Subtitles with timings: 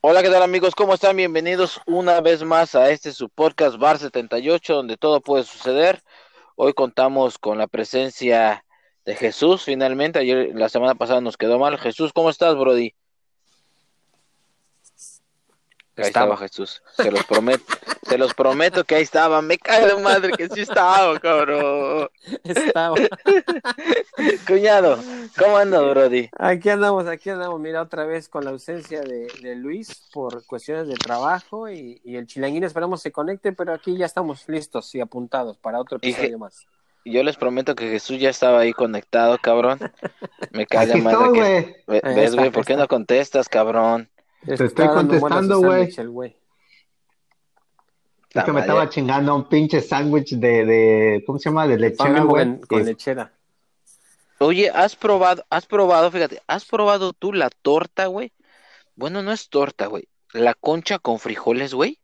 [0.00, 0.74] Hola, ¿qué tal amigos?
[0.74, 1.16] ¿Cómo están?
[1.16, 6.02] Bienvenidos una vez más a este su podcast Bar 78, donde todo puede suceder.
[6.56, 8.64] Hoy contamos con la presencia
[9.04, 10.18] de Jesús, finalmente.
[10.18, 11.78] Ayer, la semana pasada nos quedó mal.
[11.78, 12.94] Jesús, ¿cómo estás, Brody?
[15.96, 17.64] Ahí estaba Jesús, se los prometo,
[18.08, 22.08] se los prometo que ahí estaba, me cae de madre que sí estaba, cabrón.
[22.44, 22.96] Estaba.
[24.46, 24.98] Cuñado,
[25.36, 26.30] ¿cómo andas, Brody?
[26.38, 30.88] Aquí andamos, aquí andamos, mira, otra vez con la ausencia de, de Luis por cuestiones
[30.88, 35.00] de trabajo y, y el chilanguín esperamos se conecte, pero aquí ya estamos listos y
[35.00, 36.66] apuntados para otro episodio más.
[37.04, 39.78] Yo les prometo que Jesús ya estaba ahí conectado, cabrón.
[40.52, 42.12] Me cae Aquí madre estoy, que...
[42.14, 42.50] ¿Ves, güey?
[42.50, 44.08] ¿Por qué no contestas, cabrón?
[44.44, 45.84] Te estoy Está contestando, güey.
[45.88, 46.02] Es que
[48.50, 48.60] me madre.
[48.60, 51.66] estaba chingando un pinche sándwich de, de, ¿cómo se llama?
[51.66, 52.60] De lechera, güey.
[52.60, 53.32] con, lechera.
[54.38, 58.32] Oye, ¿has probado, has probado, fíjate, has probado tú la torta, güey?
[58.96, 60.08] Bueno, no es torta, güey.
[60.32, 61.98] La concha con frijoles, güey.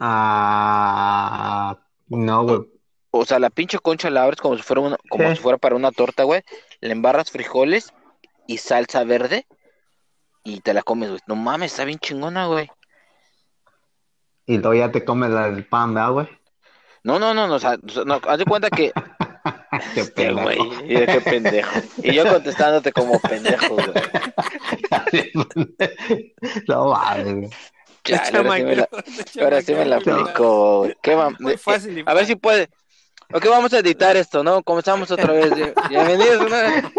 [0.00, 2.60] Ah, no, güey.
[3.10, 5.36] O sea, la pinche concha la abres como si fuera una, como Sí.
[5.36, 6.42] si fuera para una torta, güey.
[6.80, 7.92] Le embarras frijoles
[8.48, 9.46] y salsa verde
[10.44, 11.20] y te la comes, güey.
[11.26, 12.70] No mames, está bien chingona, güey.
[14.46, 16.28] Y luego ya te comes la del pan, ¿verdad, güey?
[17.02, 18.92] No, no, no, no, o sea, no, haz de cuenta que
[19.94, 20.42] Qué Este pendejo.
[20.42, 21.70] güey, mira qué pendejo.
[22.02, 23.88] Y yo contestándote como pendejo, güey.
[26.68, 27.50] No mames, güey.
[28.04, 28.88] Chale, ahora sí me la,
[29.42, 30.94] ahora sí me la aplicó, güey.
[31.02, 32.68] Qué mam- Muy fácil y A ver si puede.
[33.32, 34.62] Ok, vamos a editar esto, ¿no?
[34.62, 35.50] Comenzamos otra vez.
[35.88, 36.46] Bienvenidos.
[36.46, 36.92] una-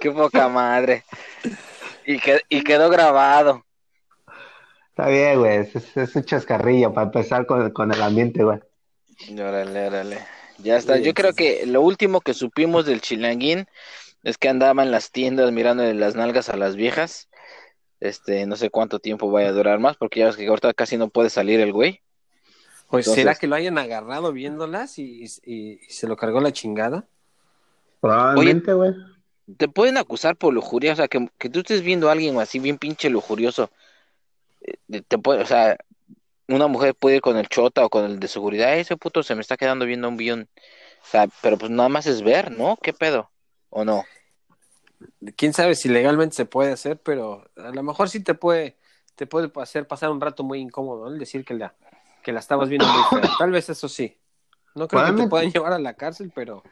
[0.00, 1.04] Qué poca madre.
[2.06, 3.64] Y, que- y quedó grabado.
[4.90, 5.56] Está bien, güey.
[5.58, 8.58] Es, es- un chascarrillo para empezar con, con el ambiente, güey.
[9.32, 10.18] Órale, órale.
[10.58, 10.98] Ya está.
[10.98, 13.66] Yo creo que lo último que supimos del chilanguín
[14.22, 17.28] es que andaba en las tiendas mirándole las nalgas a las viejas.
[18.00, 20.96] Este, no sé cuánto tiempo vaya a durar más, porque ya ves que ahorita casi
[20.96, 22.00] no puede salir el güey.
[22.88, 26.52] Pues Entonces- será que lo hayan agarrado viéndolas y, y- y se lo cargó la
[26.52, 27.06] chingada.
[28.00, 28.92] Probablemente, güey.
[29.56, 32.58] Te pueden acusar por lujuria, o sea, que, que tú estés viendo a alguien así
[32.58, 33.70] bien pinche lujurioso.
[34.60, 35.76] eh, Te puede, o sea,
[36.48, 39.34] una mujer puede ir con el chota o con el de seguridad, ese puto se
[39.34, 40.48] me está quedando viendo un billón.
[41.02, 42.76] O sea, pero pues nada más es ver, ¿no?
[42.80, 43.30] ¿Qué pedo?
[43.70, 44.04] ¿O no?
[45.36, 48.76] Quién sabe si legalmente se puede hacer, pero a lo mejor sí te puede,
[49.16, 51.12] te puede hacer pasar un rato muy incómodo, ¿no?
[51.12, 51.74] El decir que la,
[52.22, 53.30] que la estabas viendo muy fea.
[53.38, 54.16] Tal vez eso sí.
[54.74, 56.62] No creo que te puedan llevar a la cárcel, pero,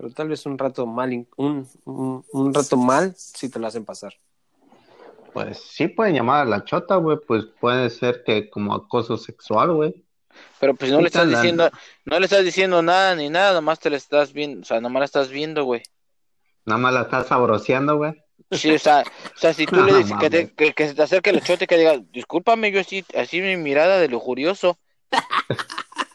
[0.00, 3.84] pero tal vez un rato mal, un, un, un rato mal si te lo hacen
[3.84, 4.14] pasar.
[5.34, 7.18] Pues sí pueden llamar a la chota, güey.
[7.18, 10.02] Pues puede ser que como acoso sexual, güey.
[10.58, 11.70] Pero pues no le estás diciendo,
[12.06, 15.00] no le estás diciendo nada ni nada, nomás te la estás viendo, o sea, nomás
[15.00, 15.82] la estás viendo, güey.
[16.64, 18.14] Nada más la estás sabroseando, güey.
[18.52, 20.94] Sí, o sea, o sea, si tú No, le dices que, te- que, que se
[20.94, 24.78] te acerque el chote y que diga, discúlpame, yo así, así mi mirada de lujurioso.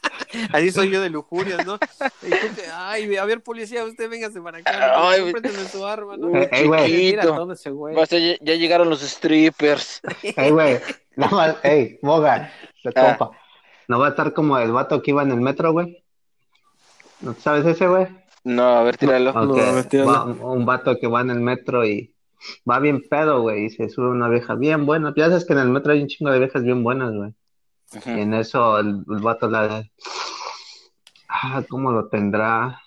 [0.52, 1.74] Así soy yo de lujurias, ¿no?
[2.22, 5.08] Y tú que, Ay, a ver, policía, usted véngase para acá.
[5.08, 5.32] Ay,
[5.70, 6.30] su arma, ¿no?
[6.34, 6.92] Ey, güey.
[6.92, 7.36] Mira chiquito.
[7.36, 7.96] todo ese güey.
[7.96, 10.00] Ya, ya llegaron los strippers.
[10.22, 10.80] Ey, güey.
[11.16, 12.50] Nada más, ey, Boga,
[12.84, 13.16] de Ah.
[13.18, 13.36] compa.
[13.88, 16.04] No va a estar como el vato que iba en el metro, güey.
[17.20, 18.06] ¿No sabes ese, güey?
[18.44, 19.30] No, a ver, tíralo.
[19.30, 20.12] Ok, a ver, tíralo.
[20.12, 22.14] va un, vato que va en el metro y
[22.68, 25.12] va bien pedo, güey, y se sube una vieja bien buena.
[25.16, 27.32] Ya sabes que en el metro hay un chingo de viejas bien buenas, güey.
[28.04, 29.84] Y en eso el, el vato la...
[31.42, 32.80] Ah, ¿cómo lo tendrá?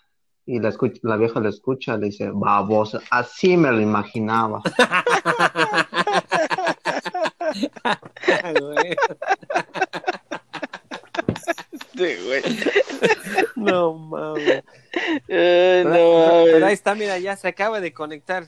[0.45, 4.61] Y la, escucha, la vieja lo escucha, le dice, babosa, así me lo imaginaba.
[11.95, 12.41] Sí, güey.
[13.55, 14.63] No mames.
[15.27, 18.47] No, pero ahí está, mira, ya se acaba de conectar.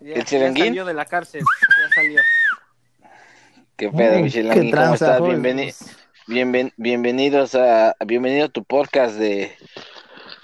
[0.00, 0.66] Ya, ¿El ya chilanguín?
[0.66, 1.42] salió de la cárcel.
[1.42, 2.20] Ya salió.
[3.76, 5.18] Qué pedo, Ey, Michelanguín, qué ¿cómo tranza, estás?
[5.20, 5.96] jóvenes.
[6.26, 9.52] Bienven- bienvenidos a, bienvenido a tu podcast de,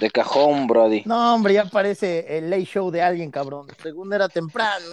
[0.01, 1.03] de cajón, Brody.
[1.07, 3.69] No, hombre, ya parece el late show de alguien, cabrón.
[3.83, 4.87] Según era temprano,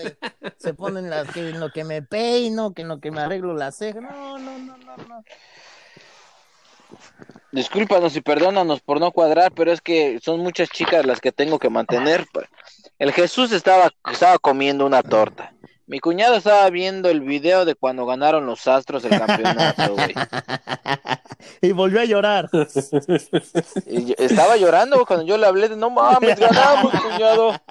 [0.57, 3.53] se ponen las que en lo que me peino, que en lo que me arreglo
[3.55, 3.99] la ceja.
[4.01, 5.23] No, no, no, no, no.
[7.51, 11.57] Discúlpanos y perdónanos por no cuadrar, pero es que son muchas chicas las que tengo
[11.57, 12.25] que mantener.
[12.99, 15.53] El Jesús estaba, estaba comiendo una torta.
[15.87, 20.15] Mi cuñado estaba viendo el video de cuando ganaron los Astros el campeonato, güey.
[21.61, 22.49] y volvió a llorar.
[23.85, 27.61] Y estaba llorando cuando yo le hablé de no mames, ganamos, cuñado.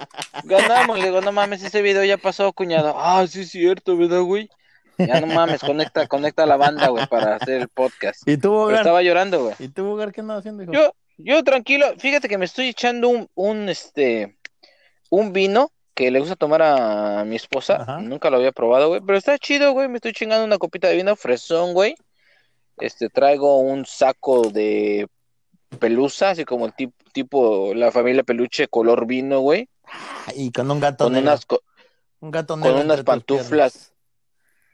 [0.45, 0.97] Ganamos.
[0.97, 2.95] Le digo, no mames, ese video ya pasó, cuñado.
[2.97, 4.49] Ah, sí es cierto, ¿verdad, güey?
[4.97, 8.25] Ya no mames, conecta, conecta a la banda, güey, para hacer el podcast.
[8.27, 8.77] ¿Y tú, Bogar?
[8.77, 9.55] estaba llorando, güey.
[9.59, 10.71] ¿Y tú, Bogar, qué andaba haciendo, hijo?
[10.71, 14.37] Yo, Yo tranquilo, fíjate que me estoy echando un, un este,
[15.09, 17.77] un vino que le gusta tomar a mi esposa.
[17.81, 17.99] Ajá.
[18.01, 19.87] Nunca lo había probado, güey, pero está chido, güey.
[19.87, 21.95] Me estoy chingando una copita de vino fresón, güey.
[22.77, 25.07] Este, traigo un saco de
[25.79, 29.69] pelusa, así como el tip- tipo, la familia peluche color vino, güey.
[30.35, 31.29] Y con un gato Con negro.
[31.31, 31.61] unas, co-
[32.19, 33.93] un gato con negro unas entre tus pantuflas.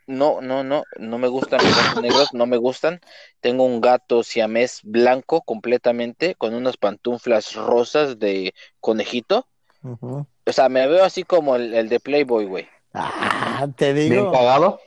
[0.08, 3.00] No, no, no, no me gustan los gatos negros, no me gustan.
[3.40, 9.48] Tengo un gato siamés blanco completamente, con unas pantuflas rosas de conejito.
[9.84, 12.68] O sea, me veo así como el, el de Playboy, güey.
[12.94, 14.32] Ah, te Bien digo.
[14.32, 14.80] cagado.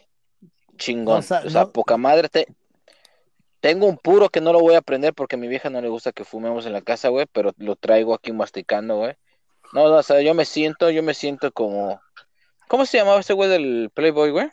[0.76, 1.18] Chingón.
[1.18, 2.28] O sea, o sea, no- poca madre.
[2.28, 2.46] Te...
[3.60, 5.88] Tengo un puro que no lo voy a prender porque a mi vieja no le
[5.88, 9.14] gusta que fumemos en la casa, güey, pero lo traigo aquí masticando, güey.
[9.72, 12.00] No, no, o sea, yo me siento, yo me siento como...
[12.68, 14.48] ¿Cómo se llamaba ese güey del Playboy, güey?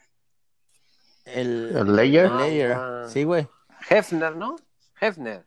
[1.25, 2.25] El, El layer.
[2.25, 2.71] el layer.
[2.73, 3.05] Ah.
[3.07, 3.47] Sí, güey.
[3.89, 4.55] Hefner, ¿no?
[4.99, 5.45] Hefner.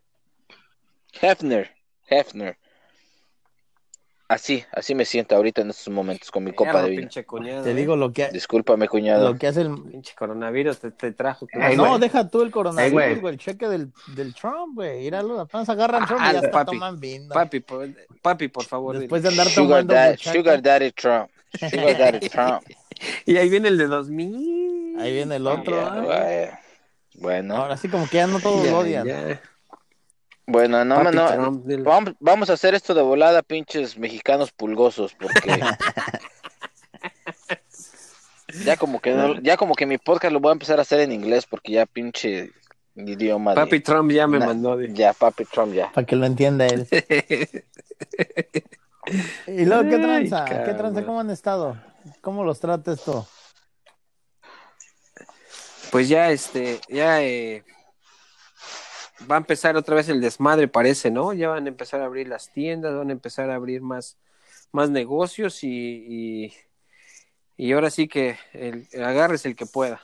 [1.20, 1.74] Hefner,
[2.06, 2.58] Hefner.
[4.26, 7.00] Así, así me siento ahorita en estos momentos con mi copa de vino.
[7.02, 7.62] pinche cuñado.
[7.62, 7.74] Te eh.
[7.74, 9.30] digo lo que, Discúlpame, cuñado.
[9.32, 9.74] lo que hace el.
[9.82, 11.46] Pinche coronavirus te, te trajo.
[11.52, 12.00] Ey, no, güey.
[12.00, 13.14] deja tú el coronavirus, güey.
[13.20, 13.34] güey.
[13.34, 15.00] El cheque del, del Trump, güey.
[15.00, 16.72] Míralo, apenas agarran Trump Ah, y ya está papi.
[16.72, 17.28] toman vino.
[17.34, 17.86] Papi, por,
[18.22, 18.98] papi, por favor.
[18.98, 19.34] Después dile.
[19.34, 20.16] de andar Sugar, tomando Dad-.
[20.18, 21.28] Sugar Daddy Trump.
[21.70, 22.62] Sugar Daddy Trump.
[23.26, 24.96] Y ahí viene el de 2000.
[25.00, 25.76] Ahí viene el otro.
[26.12, 26.50] ¿eh?
[27.16, 29.06] Bueno, Ahora sí, como que ya no todos lo odian.
[29.06, 29.40] ya.
[30.46, 31.64] Bueno, no, Papi no, Trump.
[31.84, 35.60] Vamos, vamos a hacer esto de volada, pinches mexicanos pulgosos, porque
[38.64, 41.00] ya como que no- ya como que mi podcast lo voy a empezar a hacer
[41.00, 42.52] en inglés, porque ya pinche
[42.96, 44.80] idioma de- Papi Trump ya me mandó.
[44.82, 45.90] ya papi Trump ya.
[45.92, 46.86] Para que lo entienda él.
[49.46, 50.44] Y luego, ¿qué Ay, tranza?
[50.64, 51.04] ¿Qué tranza?
[51.04, 51.76] ¿Cómo han estado?
[52.22, 53.28] ¿Cómo los trata esto?
[55.92, 57.62] Pues ya, este, ya eh,
[59.30, 61.32] va a empezar otra vez el desmadre, parece, ¿no?
[61.32, 64.16] Ya van a empezar a abrir las tiendas, van a empezar a abrir más,
[64.72, 66.52] más negocios y, y,
[67.56, 70.00] y ahora sí que el, agarres el que pueda.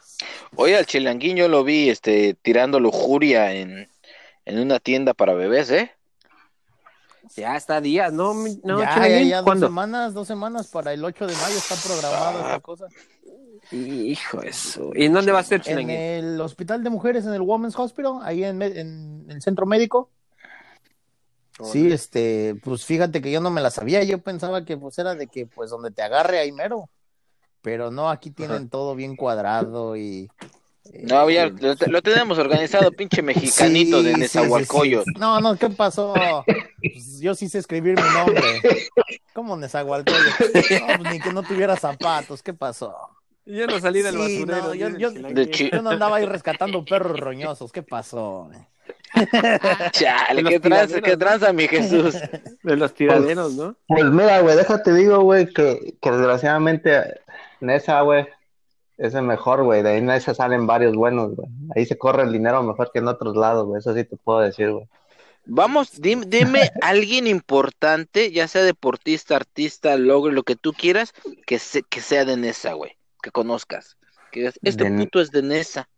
[0.57, 3.89] Oye, al chilanguín yo lo vi este tirando lujuria en,
[4.45, 5.93] en una tienda para bebés, ¿eh?
[7.37, 8.35] Ya está días, ¿no?
[8.65, 12.61] no ya, ya, dos semanas, dos semanas para el 8 de mayo está programada esta
[12.61, 12.87] cosa.
[13.71, 14.91] Hijo eso.
[14.95, 15.97] ¿Y en dónde va a ser En Chilanguín?
[15.97, 20.11] el hospital de mujeres, en el Women's Hospital, ahí en, en el centro médico.
[21.63, 25.15] Sí, este, pues fíjate que yo no me la sabía, yo pensaba que pues era
[25.15, 26.89] de que pues donde te agarre ahí mero.
[27.63, 30.31] Pero no, aquí tienen todo bien cuadrado y
[30.93, 35.11] No, ya lo, lo tenemos organizado, pinche mexicanito Sí, de sí, sí, Nezahualcóyotl.
[35.13, 35.21] sí.
[35.21, 36.15] No, no, ¿qué pasó?
[36.83, 38.43] Pues yo sí sé escribir mi nombre.
[39.33, 40.45] ¿Cómo Nezahualcóyotl?
[40.81, 42.95] No, pues ni que no tuviera zapatos, ¿qué pasó?
[43.47, 44.69] Ya no salí del Sí, basurero.
[44.69, 48.51] no, yo- yo- Yo no andaba ahí rescatando perros roñosos, ¿qué pasó?
[49.93, 52.17] Chale, qué tranza, qué tranza, mi Jesús.
[52.63, 53.77] De los tiraderos, ¿no?
[53.87, 57.21] Pues mira, güey, déjate digo, güey, que, que desgraciadamente
[57.61, 58.27] Nesa, güey,
[59.01, 59.83] es el mejor, güey.
[59.83, 61.49] De ahí en esa salen varios buenos, güey.
[61.75, 63.79] Ahí se corre el dinero mejor que en otros lados, güey.
[63.81, 64.87] Eso sí te puedo decir, güey.
[65.47, 71.13] Vamos, dim- dime alguien importante, ya sea deportista, artista, logro, lo que tú quieras,
[71.47, 73.97] que, se- que sea de Nesa, güey, que conozcas.
[74.31, 75.89] Que digas, este De- puto es de Nesa.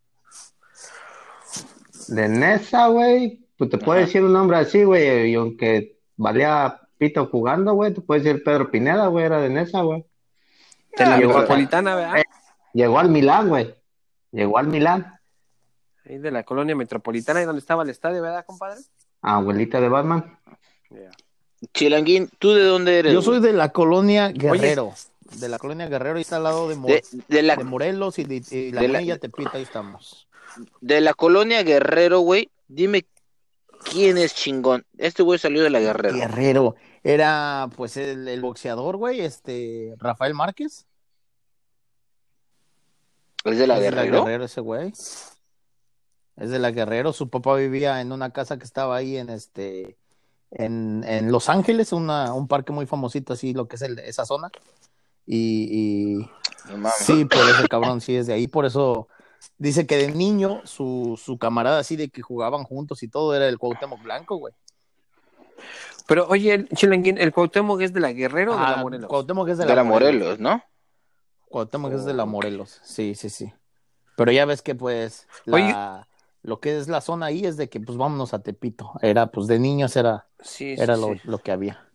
[2.09, 4.07] De Nesa, güey, pues te puedo Ajá.
[4.07, 5.31] decir un nombre así, güey.
[5.31, 9.83] Y aunque valía pito jugando, güey, te puedo decir Pedro Pineda, güey, era de Nesa,
[9.83, 10.05] güey.
[10.97, 12.23] De la metropolitana, ¿verdad?
[12.73, 13.75] Llegó al Milán, güey.
[14.31, 15.19] Llegó al Milán.
[16.05, 18.81] Ahí de la colonia metropolitana, ahí donde estaba el estadio, ¿verdad, compadre?
[19.21, 20.39] Abuelita de Batman.
[21.73, 23.13] Chilanguín, ¿tú de dónde eres?
[23.13, 24.93] Yo soy de la colonia Guerrero.
[25.39, 28.19] De la colonia Guerrero, ahí está al lado de, Mo- de, de la, de Morelos
[28.19, 30.29] y de, y la de la- Tepita, ahí estamos.
[30.81, 32.51] de la colonia Guerrero, güey.
[32.69, 33.07] Dime
[33.91, 34.85] quién es chingón.
[34.99, 36.17] Este güey salió de la Guerrero.
[36.17, 36.75] Guerrero.
[37.05, 40.87] Era pues el, el boxeador, güey, este Rafael Márquez.
[43.45, 44.25] ¿Es de la Es de Guerrero?
[44.25, 44.93] Guerrero ese güey.
[46.37, 47.13] Es de la Guerrero.
[47.13, 49.97] Su papá vivía en una casa que estaba ahí en este
[50.51, 54.27] en, en Los Ángeles, una, un parque muy famosito así, lo que es el- esa
[54.27, 54.51] zona.
[55.27, 56.31] Y, y
[56.71, 56.95] No mames.
[56.99, 58.49] sí, por ese cabrón sí es de ahí.
[58.49, 59.09] Por eso
[59.59, 63.49] dice que de niño su, su camarada así de que jugaban juntos y todo era
[63.49, 64.53] el Cuauhtémoc Blanco, güey.
[66.07, 69.09] Pero oye, el Chilanguín, ¿el Cuauhtémoc es de la Guerrero o de la Ah, Morelos?
[69.09, 70.63] Cuauhtémoc es de, de la Morelos, ¿no?
[71.53, 73.53] Cuauhtémoc es de la Morelos, sí, sí, sí.
[74.17, 76.09] Pero ya ves que pues la,
[76.43, 78.93] lo que es la zona ahí es de que pues vámonos a Tepito.
[79.03, 81.21] Era pues de niños era, Sí, era sí, lo, sí.
[81.25, 81.87] lo que había.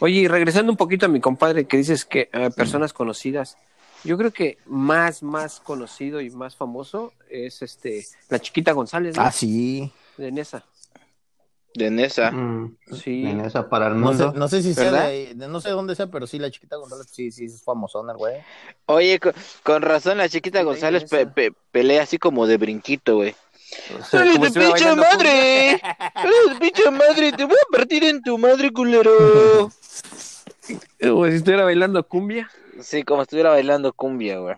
[0.00, 3.58] Oye, y regresando un poquito a mi compadre que dices que eh, personas conocidas,
[4.04, 9.22] yo creo que más, más conocido y más famoso es este la chiquita González, ¿no?
[9.22, 9.92] Ah, sí.
[10.16, 10.64] de Nesa.
[11.74, 12.32] De Nesa.
[12.32, 13.24] Mm, Sí.
[13.26, 14.38] en esa para el No sé, mundo.
[14.38, 15.00] no sé si sea ¿Verdad?
[15.02, 17.62] de, ahí, de- no sé dónde sea, pero sí, la chiquita González, sí, sí, es
[17.62, 18.38] famosona güey.
[18.86, 23.34] Oye, con, con razón la chiquita González pe- pe- pelea así como de brinquito, güey.
[24.12, 25.80] ¡Ay, si de pinche madre!
[26.14, 27.30] ¡Ay, de pinche madre!
[27.32, 29.12] ¡Te voy a partir en tu madre, culero!
[31.00, 32.48] Como si estuviera bailando cumbia.
[32.80, 34.54] Sí, como estuviera bailando cumbia, güey.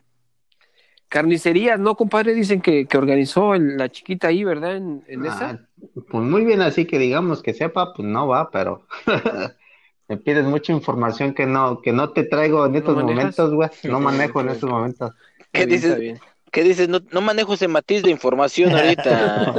[1.09, 2.35] Carnicerías, ¿no, compadre?
[2.35, 4.77] Dicen que, que organizó el- la chiquita ahí, ¿verdad?
[4.77, 5.59] En, en esa.
[5.95, 8.87] Pues muy bien, así que digamos que sepa, pues no va, pero
[10.09, 13.17] me pides mucha información que no, que no te traigo en ¿No estos manejas?
[13.17, 13.69] momentos, güey.
[13.85, 15.15] No manejo en estos momentos.
[15.53, 16.21] ¿Qué dices?
[16.51, 16.89] ¿Qué dices?
[16.89, 19.57] No, no manejo ese matiz de información ahorita.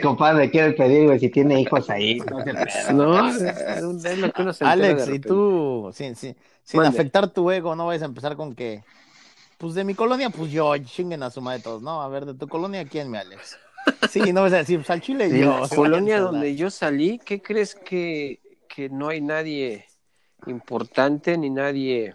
[0.00, 2.20] compadre, quiere pedir, güey, si tiene hijos ahí.
[2.92, 6.96] No es, es lo que uno se Alex, y tú, sin, sin, sin Mande.
[6.96, 8.84] afectar tu ego, no vayas a empezar con que,
[9.58, 12.00] pues de mi colonia, pues yo, chinguen a su madre todos, ¿no?
[12.00, 13.58] A ver, de tu colonia, ¿quién, mi Alex?
[14.10, 15.60] Sí, no vas a decir, pues al chile De yo.
[15.60, 19.86] la colonia donde yo salí, ¿qué crees que, que no hay nadie
[20.46, 22.14] importante ni nadie,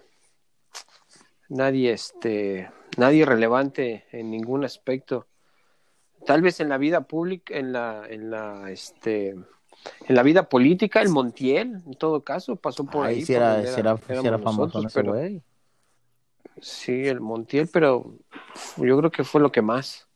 [1.49, 5.27] nadie, este, nadie relevante en ningún aspecto?
[6.25, 11.01] Tal vez en la vida pública, en la, en la, este, en la vida política,
[11.01, 13.19] el Montiel, en todo caso, pasó por ahí.
[13.19, 15.41] Ahí por era, famoso nosotros, pero-.
[16.61, 18.15] Sí, el Montiel, pero
[18.77, 20.08] yo creo que fue lo que más,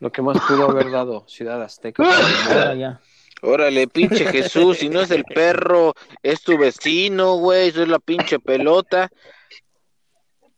[0.00, 2.04] lo que más pudo haber dado Ciudad Azteca.
[2.76, 3.00] Ya.
[3.40, 8.00] Órale, pinche Jesús, si no es el perro, es tu vecino, güey, eso es la
[8.00, 9.10] pinche pelota.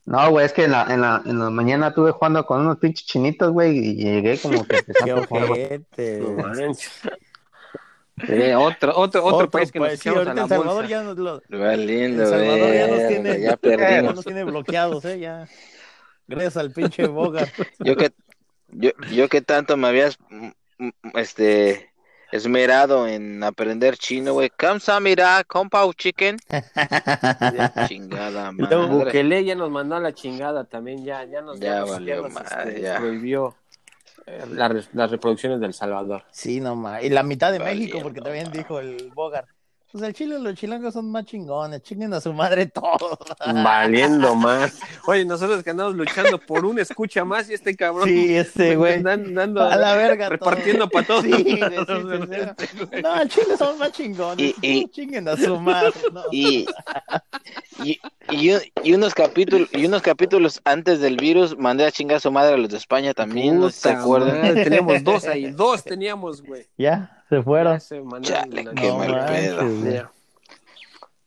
[0.06, 2.78] No, güey, es que en la, en la, en la mañana estuve jugando con unos
[2.78, 5.50] pinches chinitos, güey, y llegué como que Qué empezando a jugar.
[5.50, 6.18] ojete.
[6.20, 6.90] No manches.
[8.28, 10.74] Eh, otro, otro, otro, país que nos país, sí, echamos a ahorita la El Salvador
[10.82, 10.88] bolsa.
[10.90, 14.14] ya nos, lo- Va lindo, El Salvador ya nos tiene, ya ya perdimos.
[14.16, 15.18] nos tiene bloqueados, ¿eh?
[15.20, 15.48] Ya.
[16.26, 17.50] Gracias al pinche Bogart.
[17.78, 18.10] Yo que,
[18.72, 20.48] yo, yo que tanto me habías, mm,
[20.78, 21.90] mm, este,
[22.32, 24.50] esmerado en aprender chino, güey.
[24.50, 26.36] Kamsamira, Kompau Chicken.
[27.88, 29.04] Chingada luego madre.
[29.06, 32.32] Bukele ya nos mandó a la chingada también, ya, ya nos, Ya nos- valió nos,
[32.32, 32.98] madre, este, ya.
[32.98, 33.54] prohibió
[34.26, 36.24] eh, la las reproducciones del Salvador.
[36.30, 37.02] Sí, nomás.
[37.02, 39.48] Y la mitad de Valiendo México, porque también dijo el Bogart.
[39.92, 43.18] Pues el Chile, los chilangos son más chingones, chinguen a su madre todos.
[43.44, 44.78] Valiendo más.
[45.06, 48.08] Oye, nosotros que andamos luchando por un escucha más y este cabrón.
[48.08, 49.02] Sí, este güey.
[49.02, 50.28] dan- dando, A la verga.
[50.28, 50.90] repartiendo todo.
[50.90, 51.24] para todos.
[51.30, 51.54] Sí, sí,
[52.58, 53.02] sí, sí.
[53.02, 54.54] No, el Chile son más chingones.
[54.62, 55.92] Y- y- chinguen a su madre.
[56.12, 56.22] No.
[56.30, 56.66] Y,
[57.82, 57.98] y,
[58.30, 62.20] y, un- y unos capítulos y unos capítulos antes del virus mandé a chingar a
[62.20, 64.54] su madre a los de España también, no sé si se Puta acuerdan.
[64.54, 66.66] teníamos dos ahí, dos teníamos, güey.
[66.78, 67.74] Ya, se fueron.
[67.74, 70.10] Ya se mandaron Chale, la- qué No mal pedo.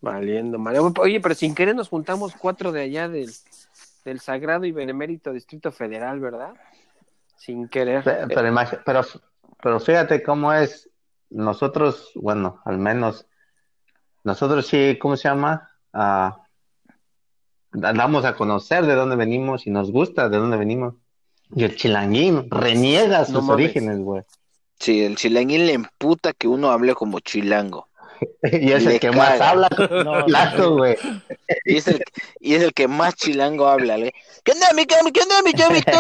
[0.02, 0.76] Valiendo, mal.
[1.00, 3.32] Oye, pero sin querer nos juntamos cuatro de allá del,
[4.04, 6.54] del Sagrado y Benemérito Distrito Federal, ¿verdad?
[7.38, 8.04] Sin querer.
[8.04, 8.54] Pe- Pero,
[8.86, 9.02] pero,
[9.62, 10.90] pero fíjate cómo es.
[11.30, 13.26] Nosotros, bueno, al menos,
[14.24, 15.70] nosotros sí, ¿cómo se llama?
[15.94, 16.38] Ah,
[17.72, 20.96] damos a conocer de dónde venimos y nos gusta de dónde venimos.
[21.56, 24.24] Y el chilanguín reniega sus orígenes, güey.
[24.84, 27.88] Sí, el chilanguín le emputa que uno hable como chilango.
[28.52, 29.70] Y es Le el que más habla
[30.58, 30.98] No, güey.
[31.66, 32.04] Y es el,
[32.42, 33.98] y es el que más chilango habla.
[33.98, 34.14] ¿le?
[34.44, 35.12] ¿Qué onda, mi cami?
[35.14, 35.92] ¿Qué onda, mi chavito?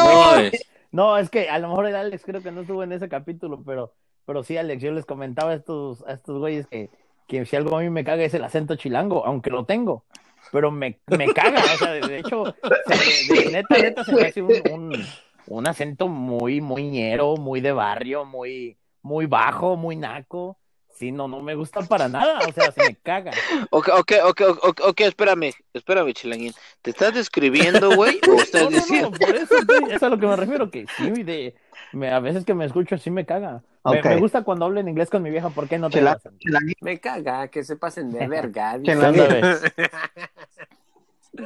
[0.91, 3.63] No, es que a lo mejor el Alex creo que no estuvo en ese capítulo,
[3.65, 3.93] pero,
[4.25, 6.89] pero sí, Alex, yo les comentaba a estos, a estos güeyes que,
[7.27, 10.03] que si algo a mí me caga es el acento chilango, aunque lo tengo,
[10.51, 12.53] pero me, me caga, o sea, de, de hecho,
[12.87, 15.05] se- de- de- neta, neta, se me hace un, un,
[15.47, 20.57] un acento muy, muy ñero, muy de barrio, muy, muy bajo, muy naco.
[20.89, 23.33] Sí, no, no me gusta para nada, o sea, se me caga.
[23.71, 26.53] Ok, ok, ok, ok, ok, espérame, espérame, chilanguín.
[26.81, 28.21] ¿Te estás describiendo, güey?
[28.29, 29.09] ¿O estás No, no, diciendo?
[29.11, 31.55] no, por eso estoy- es a lo que me refiero, que sí, de,
[31.91, 33.63] me, a veces que me escucho así me caga.
[33.83, 34.05] Me, Ok.
[34.05, 36.59] me gusta cuando hablo en inglés con mi vieja, ¿por qué no te Chila-.
[36.81, 38.77] Me caga que se pasen de verga.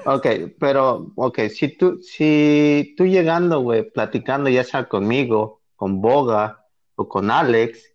[0.05, 0.27] Ok,
[0.59, 6.65] pero, ok, si tú, si tú llegando, güey, platicando ya sea conmigo, con Boga
[6.95, 7.93] o con Alex,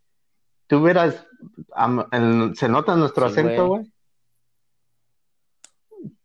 [0.67, 1.27] tú verás,
[1.75, 3.93] am- el- se nota nuestro Sí, acento, güey.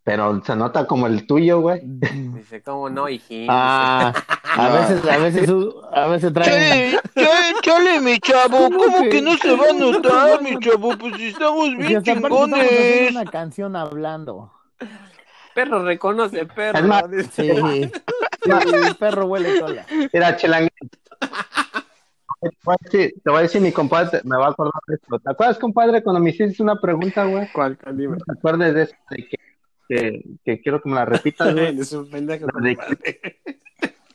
[0.03, 1.81] Pero se nota como el tuyo, güey.
[1.83, 3.47] Dice, ¿cómo no, hijín?
[3.50, 4.13] Ah,
[4.55, 5.50] A veces, a veces,
[5.91, 6.51] a veces traen.
[6.93, 10.97] Chale, chale, chale, mi chavo, ¿Cómo ¿cómo que- no se va a notar, mi chavo?
[10.97, 13.12] Pues si estamos Si bien aparte estamos chingones.
[13.12, 14.53] una canción hablando.
[15.58, 16.78] Perro reconoce perro.
[16.78, 17.30] Es más- dice.
[17.32, 19.88] Sí, sí, el perro huele cola.
[20.14, 20.70] mira, Chilanguín.
[22.40, 24.94] Te voy a decir, te voy a decir, mi compadre, me va a acordar de
[24.94, 25.18] esto.
[25.18, 27.52] ¿Te acuerdas, compadre, cuando me hiciste una pregunta, güey?
[27.52, 27.76] ¿Cuál?
[27.94, 28.18] Dime.
[28.18, 28.96] ¿Te acuerdas de eso?
[29.10, 29.38] De que,
[29.90, 31.68] que, que quiero que me la repitas, güey.
[31.70, 32.46] Eres un pendejo.
[32.62, 32.78] De-.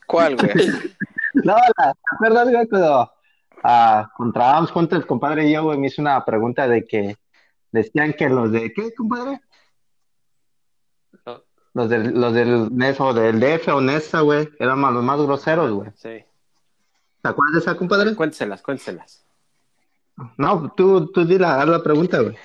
[0.07, 0.49] ¿Cuál, güey?
[1.33, 3.11] No, la, ¿te acuerdas, güey, cuando,
[3.63, 7.17] ah, cuando trabajamos juntos, el compadre y yo, güey, me hizo una pregunta de que
[7.69, 9.41] decían que los de, ¿qué, compadre?
[11.73, 15.19] Los del, los del NES o del DF o NESA, güey, eran más- los más
[15.19, 15.89] groseros, güey.
[15.95, 16.23] Sí.
[17.21, 18.13] ¿Te acuerdas de esa, compadre?
[18.15, 19.25] Cuénteselas, cuénteselas.
[20.37, 22.35] No, tú, tú di la, haz la pregunta, güey.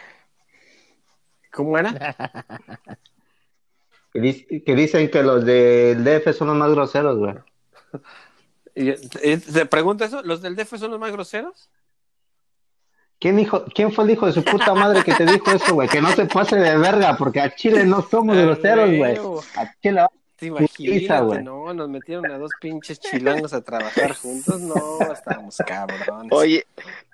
[1.52, 1.92] ¿Cómo era?
[4.10, 7.34] Que, dic- que dicen que los del DF son los más groseros, güey.
[9.52, 10.22] ¿Te pregunto eso?
[10.22, 11.68] ¿Los del DF son los más groseros?
[13.20, 15.88] ¿Quién, dijo, ¿Quién fue el hijo de su puta madre que te dijo eso, güey?
[15.88, 19.18] Que no se pase de verga, porque a Chile no somos Ah, groseros, güey.
[19.56, 20.06] A Chile
[20.40, 21.42] güey.
[21.42, 24.60] No, nos metieron a dos pinches chilangos a trabajar juntos.
[24.60, 24.76] No,
[25.12, 26.30] estábamos cabrones.
[26.30, 26.64] Oye,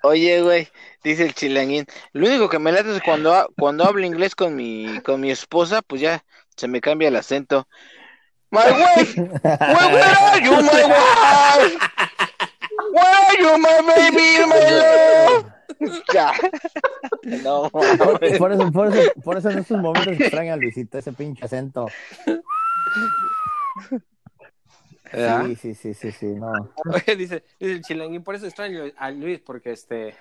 [0.03, 0.67] oye, güey,
[1.03, 1.87] dice el chilanguín.
[2.13, 5.81] Lo único que me late es cuando, cuando hablo inglés con mi, con mi esposa,
[5.81, 6.23] pues ya
[6.55, 7.67] se me cambia el acento.
[8.51, 11.77] My wife, where, where are you, my wife?
[12.91, 15.54] Where are you, my baby, my love?
[16.13, 16.31] Ya.
[17.43, 21.11] No, Por, por eso, por eso, por eso en estos momentos extraña a Luisito, ese
[21.13, 21.87] pinche acento.
[25.11, 25.45] ¿Verdad?
[25.47, 26.51] Sí, sí, sí, sí, sí, no.
[26.91, 30.15] Oye, dice, dice el chilanguín, por eso extraño a Luis, porque este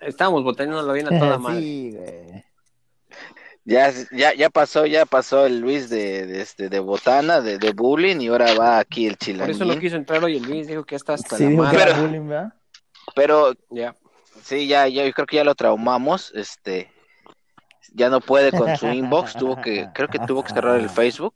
[0.00, 1.60] estábamos botándolo bien a toda madre.
[1.60, 2.44] Sí, güey.
[3.64, 7.72] Ya, ya, ya pasó, ya pasó el Luis de, de, este, de botana, de, de
[7.72, 9.54] bullying, y ahora va aquí el Por chilanguín.
[9.56, 11.78] eso no quiso entrar hoy el Luis, dijo que está hasta Sí, la madre.
[11.84, 12.52] Pero- bullying, ¿verdad?
[13.14, 13.94] Pero Ya.
[14.42, 16.90] Sí, ya, ya, yo creo que ya lo traumamos, este,
[17.92, 21.34] ya no puede con su inbox, tuvo que, creo que tuvo que cerrar el Facebook.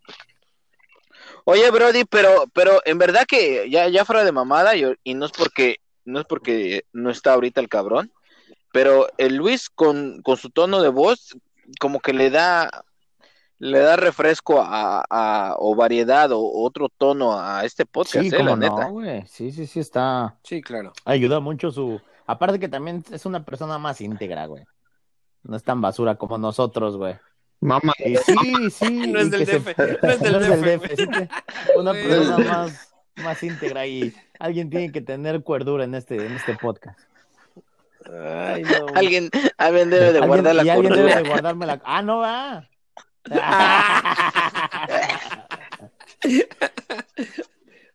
[1.45, 5.27] Oye, Brody, pero, pero en verdad que ya, ya fuera de mamada, y, y no
[5.27, 8.11] es porque, no es porque no está ahorita el cabrón,
[8.73, 11.37] pero el Luis con, con su tono de voz,
[11.79, 12.85] como que le da,
[13.59, 18.39] le da refresco a, a- o variedad o otro tono a este podcast, Sí, eh,
[18.39, 18.87] la como neta.
[18.87, 19.27] no, güey.
[19.27, 20.37] Sí, sí, sí, está.
[20.43, 20.93] Sí, claro.
[21.05, 22.01] Ayuda mucho su.
[22.27, 24.65] Aparte que también es una persona más íntegra, güey.
[25.43, 27.17] No es tan basura como nosotros, güey.
[27.61, 28.35] Mamá, Y sí,
[28.71, 29.07] sí.
[29.13, 30.97] No es y del que se- DF, no es del no es del DF, DF,
[30.97, 31.29] sí que
[31.79, 36.55] Una persona más, más íntegra y alguien tiene que tener cuerdura en este, en este
[36.57, 36.99] podcast.
[38.07, 38.83] Ay, no.
[38.83, 38.95] güey.
[38.97, 41.09] Alguien, alguien debe de Alguien- guardar y la alguien cordura.
[41.15, 41.81] debe de guardarme la.
[41.85, 42.69] Ah, no va.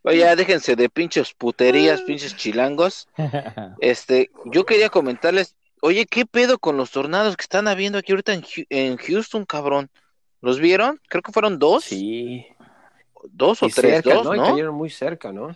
[0.03, 3.07] Oye, ya déjense de pinches puterías, pinches chilangos.
[3.81, 8.33] Este, yo quería comentarles, oye, ¿qué pedo con los tornados que están habiendo aquí ahorita
[8.33, 9.89] en, en Houston, cabrón?
[10.41, 10.99] ¿Los vieron?
[11.09, 12.45] Creo que fueron dos, Sí.
[13.31, 14.35] dos o Y tres, cerca, dos, ¿no?
[14.35, 14.45] Y ¿no?
[14.45, 15.55] cayeron muy cerca, ¿no?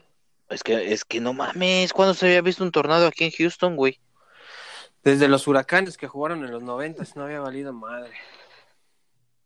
[0.49, 3.75] Es que, es que no mames, ¿cuándo se había visto un tornado aquí en Houston,
[3.75, 3.99] güey?
[5.03, 8.13] Desde los huracanes que jugaron en los noventas no había valido madre.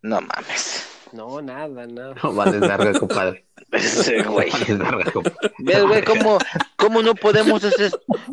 [0.02, 0.88] No mames.
[1.14, 2.16] No, nada, nada.
[2.22, 3.46] no vales verga, compadre.
[3.72, 4.50] Ese güey.
[4.78, 5.52] Vales compadre.
[5.60, 6.38] ¿Ves, güey, cómo,
[6.78, 7.92] cómo no podemos hacer,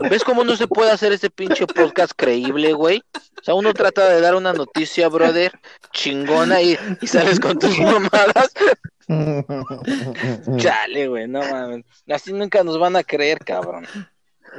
[0.09, 3.03] ves cómo no se puede hacer ese pinche podcast creíble, güey?
[3.41, 5.53] O sea, uno trata de dar una noticia, brother,
[5.93, 8.53] chingona y, y sales con tus mamadas.
[10.57, 11.85] Chale, güey, no mames.
[12.09, 13.87] Así nunca nos van a creer, cabrón.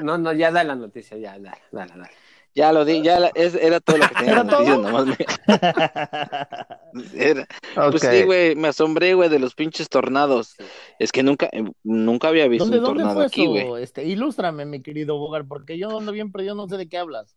[0.01, 2.24] No, no, ya da la noticia, ya, dale, dale, dale.
[2.55, 4.87] Ya lo di, ya la- es- era todo lo que tenía ¿Era de noticias, todo?
[4.87, 5.17] nomás me-
[7.13, 7.47] era-
[7.91, 8.09] Pues Ok.
[8.11, 10.55] sí, güey, me asombré, güey, de los pinches tornados.
[10.97, 13.83] Es que nunca, eh, nunca había visto ¿Dónde, un dónde tornado fue aquí, güey.
[13.83, 17.35] Este, ilústrame, mi querido Bogar, porque yo ando bien perdido, no sé de qué hablas.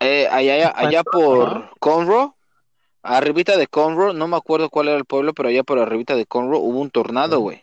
[0.00, 2.32] Eh, allá, allá por Conroe,
[3.02, 6.26] arribita de Conroe, no me acuerdo cuál era el pueblo, pero allá por arribita de
[6.26, 7.62] Conroe hubo un tornado, güey.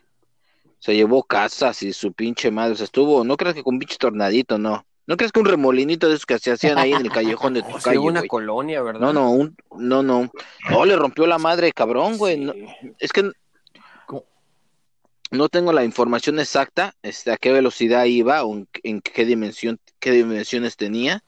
[0.79, 3.79] Se llevó casas y su pinche madre, o sea, estuvo, no crees que con un
[3.79, 4.83] pinche tornadito, no.
[5.11, 7.63] No crees que un remolinito de esos que se hacían ahí en el callejón de
[7.63, 9.01] tu calle, una colonia, ¿verdad?
[9.01, 10.31] No, no, un, no, no.
[10.69, 12.37] No, le rompió la madre, cabrón, güey.
[12.37, 12.53] No,
[12.97, 13.29] es que
[14.05, 14.23] ¿Cómo?
[15.29, 19.81] no tengo la información exacta, este, a qué velocidad iba o en, en qué dimensión,
[19.99, 21.25] qué dimensiones tenía,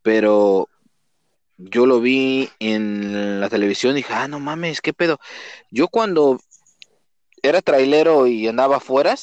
[0.00, 0.70] pero
[1.58, 5.20] yo lo vi en la televisión y dije, ah, no mames, qué pedo.
[5.70, 6.40] Yo cuando
[7.42, 9.14] era trailero y andaba afuera,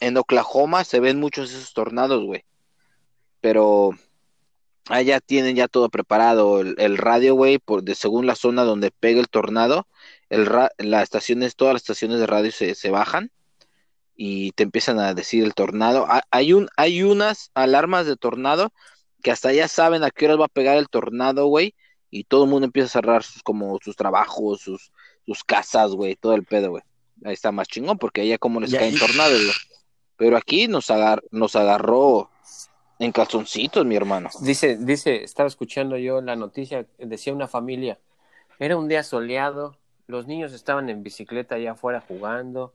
[0.00, 2.44] en Oklahoma se ven muchos esos tornados, güey.
[3.40, 3.90] Pero
[4.88, 8.90] allá tienen ya todo preparado, el, el radio, güey, por de según la zona donde
[8.90, 9.86] pega el tornado,
[10.30, 13.30] el ra- las estaciones, todas las estaciones de radio se, se bajan
[14.16, 16.06] y te empiezan a decir el tornado.
[16.08, 18.72] Ha- Hay un, hay unas alarmas de tornado
[19.22, 21.74] que hasta ya saben a qué horas va a pegar el tornado, güey,
[22.10, 24.92] y todo el mundo empieza a cerrar sus, como sus trabajos, sus,
[25.26, 26.82] sus casas, güey, todo el pedo, güey.
[27.24, 29.54] Ahí está más chingón, porque allá como les caen tornados, güey.
[30.16, 32.30] Pero aquí nos, agar, nos agarró
[32.98, 34.30] en calzoncitos, mi hermano.
[34.40, 37.98] Dice, dice, estaba escuchando yo la noticia, decía una familia,
[38.58, 42.72] era un día soleado, los niños estaban en bicicleta allá afuera jugando,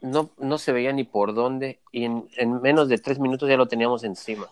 [0.00, 3.56] no, no se veía ni por dónde y en, en menos de tres minutos ya
[3.56, 4.48] lo teníamos encima.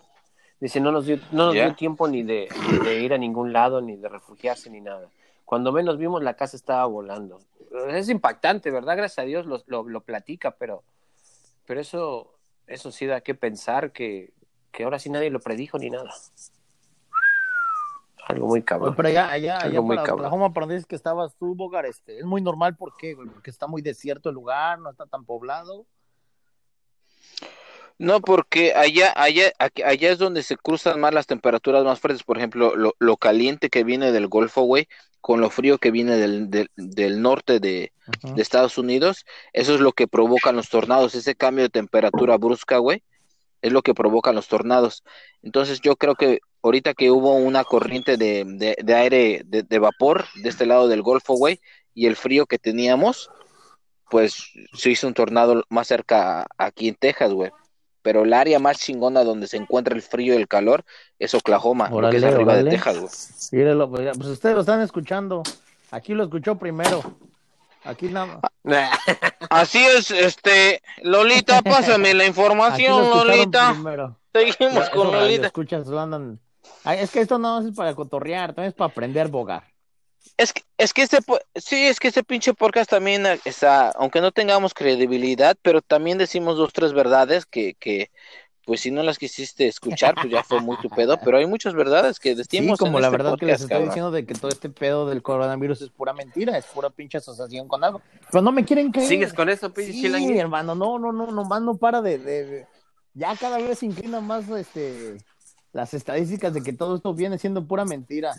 [0.61, 3.53] Dice, no nos dio, no nos dio tiempo ni de, ni de ir a ningún
[3.53, 5.09] lado, ni de refugiarse, ni nada.
[5.47, 7.41] Cuando menos vimos, la casa estaba volando.
[7.89, 8.99] Es impactante, ¿verdad?
[8.99, 10.83] Gracias a Dios lo, lo, lo platica, pero,
[11.65, 12.35] pero eso,
[12.67, 14.33] eso sí da que pensar que,
[14.73, 16.11] que ahora sí nadie lo predijo ni nada.
[18.27, 18.95] Algo muy cabrón.
[18.97, 20.27] pero allá, allá, allá Algo muy para cabrón.
[20.27, 23.29] Oklahoma, para donde dices que estabas tú, Bogar, este, es muy normal, ¿por qué, güey?
[23.29, 25.87] Porque está muy desierto el lugar, no está tan poblado.
[27.99, 32.23] No, porque allá, allá, aquí- allá es donde se cruzan más las temperaturas más fuertes.
[32.23, 34.89] Por ejemplo, lo, lo caliente que viene del Golfo, güey,
[35.21, 39.81] con lo frío que viene del, del, del norte de, de Estados Unidos, eso es
[39.81, 41.15] lo que provocan los tornados.
[41.15, 43.03] Ese cambio de temperatura brusca, güey,
[43.63, 45.05] es lo que provocan los tornados.
[45.43, 49.79] Entonces, yo creo que ahorita que hubo una corriente de, de, de aire, de, de
[49.79, 51.61] vapor de este lado del Golfo, güey,
[51.95, 53.31] y el frío que teníamos,
[54.11, 57.51] pues se hizo un tornado más cerca aquí en Texas, güey.
[58.03, 60.85] Pero el área más chingona donde se encuentra el frío y el calor
[61.19, 63.11] es Oklahoma, lo que es arriba de Texas, güey.
[63.91, 65.43] Pues, pues ustedes lo están escuchando.
[65.91, 67.03] Aquí lo escuchó primero.
[67.85, 68.41] Aquí nada
[69.51, 73.73] Así es, este, Lolita, pásame la información, Lolita.
[73.73, 74.17] primero.
[74.33, 75.47] Seguimos con Lolita.
[75.47, 76.39] escuchas, andan-
[76.85, 79.65] Ay, es que esto no es para cotorrear, también es para aprender bogar.
[80.37, 81.19] Es que, es que este,
[81.57, 86.19] sí, es que este pinche podcast también eh, está, aunque no tengamos credibilidad, pero también
[86.19, 88.11] decimos dos, tres verdades que, que,
[88.71, 91.75] pues si no las quisiste escuchar, pues ya fue muy tu pedo, pero hay muchas
[91.75, 93.89] verdades que Sí, decimos como en la este verdad que les podcast, estoy cabrón.
[93.89, 97.67] diciendo de que todo este pedo del coronavirus es pura mentira, es pura pinche asociación
[97.67, 98.01] con algo.
[98.31, 99.09] Pero no me quieren creer.
[99.09, 100.35] ¿Sigues con eso, pinche Sí, chilanguín?
[100.35, 102.67] mi hermano, no, no, no, nomás no para de, de- de-
[103.15, 105.17] ya cada vez se inclina más este
[105.73, 108.37] las estadísticas de que todo esto viene siendo pura mentira.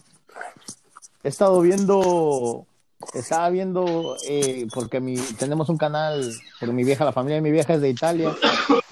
[1.23, 2.65] He estado viendo,
[3.13, 7.51] estaba viendo, eh, porque mi, tenemos un canal, porque mi vieja, la familia de mi
[7.51, 8.33] vieja es de Italia,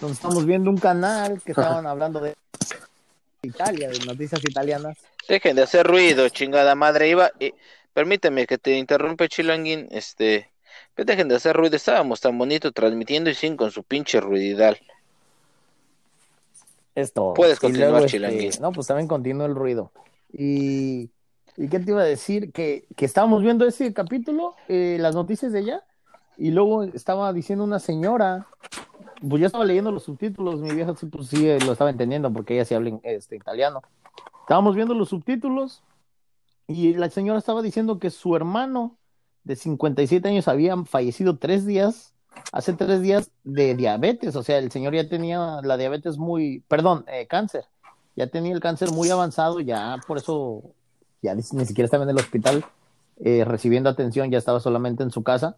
[0.07, 2.35] estamos viendo un canal que estaban hablando de
[3.41, 4.97] Italia, de noticias italianas.
[5.27, 7.09] Dejen de hacer ruido, chingada madre.
[7.09, 7.53] Iba, eh,
[7.93, 9.87] permíteme que te interrumpe, Chilanguín.
[9.91, 10.49] Este,
[10.95, 11.75] pues dejen de hacer ruido.
[11.75, 14.77] Estábamos tan bonito transmitiendo y sin con su pinche ruididal.
[16.95, 17.33] Esto.
[17.35, 18.51] Puedes continuar, luego, Chilanguín.
[18.59, 19.91] No, pues también continúa el ruido.
[20.33, 21.09] Y,
[21.57, 22.51] ¿y qué te iba a decir?
[22.51, 25.83] Que, que estábamos viendo ese capítulo, eh, las noticias de ella,
[26.37, 28.47] y luego estaba diciendo una señora,
[29.27, 32.55] pues yo estaba leyendo los subtítulos, mi vieja sí, pues eh, lo estaba entendiendo porque
[32.55, 33.81] ella sí habla este, italiano.
[34.41, 35.83] Estábamos viendo los subtítulos
[36.67, 38.97] y la señora estaba diciendo que su hermano
[39.43, 42.13] de 57 años había fallecido tres días
[42.51, 47.05] hace tres días de diabetes, o sea, el señor ya tenía la diabetes muy, perdón,
[47.07, 47.65] eh, cáncer,
[48.15, 50.63] ya tenía el cáncer muy avanzado, ya por eso
[51.21, 52.65] ya ni, ni siquiera estaba en el hospital
[53.19, 55.57] eh, recibiendo atención, ya estaba solamente en su casa.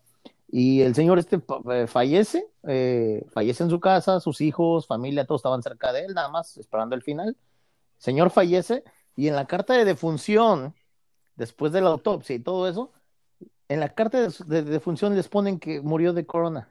[0.51, 1.39] Y el señor este
[1.71, 6.13] eh, fallece, eh, fallece en su casa, sus hijos, familia, todos estaban cerca de él,
[6.13, 7.29] nada más esperando el final.
[7.29, 7.35] El
[7.97, 8.83] señor fallece
[9.15, 10.75] y en la carta de defunción,
[11.35, 12.91] después de la autopsia y todo eso,
[13.69, 16.69] en la carta de, de defunción les ponen que murió de corona.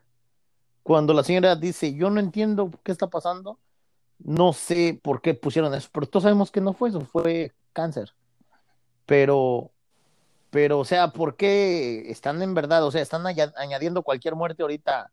[0.82, 3.58] Cuando la señora dice, yo no entiendo qué está pasando,
[4.18, 8.14] no sé por qué pusieron eso, pero todos sabemos que no fue eso, fue cáncer.
[9.06, 9.72] Pero,
[10.50, 14.62] pero, o sea, ¿por qué están en verdad, o sea, están aña- añadiendo cualquier muerte
[14.62, 15.12] ahorita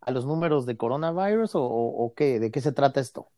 [0.00, 2.40] a los números de coronavirus o qué?
[2.40, 3.28] ¿De qué se trata esto?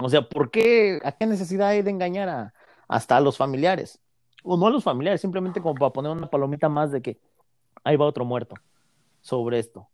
[0.00, 0.98] O sea, ¿por qué?
[1.04, 2.54] ¿A qué necesidad hay de engañar a,
[2.88, 4.00] hasta a los familiares?
[4.42, 7.20] O no a los familiares, simplemente como para poner una palomita más de que
[7.84, 8.54] ahí va otro muerto
[9.20, 9.88] sobre esto.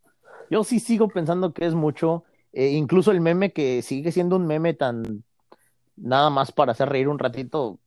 [0.50, 4.46] Yo sí sigo pensando que es mucho, eh, incluso el meme que sigue siendo un
[4.46, 5.24] meme tan
[5.96, 7.78] nada más para hacer reír un ratito,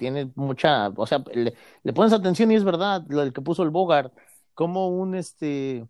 [0.00, 4.14] tiene mucha, o sea, le, pones atención y es verdad, lo que puso el Bogart,
[4.54, 5.86] como un este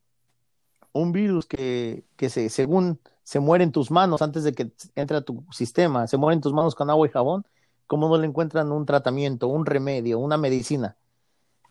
[0.92, 5.18] un virus que, que se, según se muere en tus manos antes de que entre
[5.18, 7.46] a tu sistema, se muere en tus manos con agua y jabón,
[7.86, 10.96] ¿cómo no le encuentran un tratamiento, un remedio, una medicina?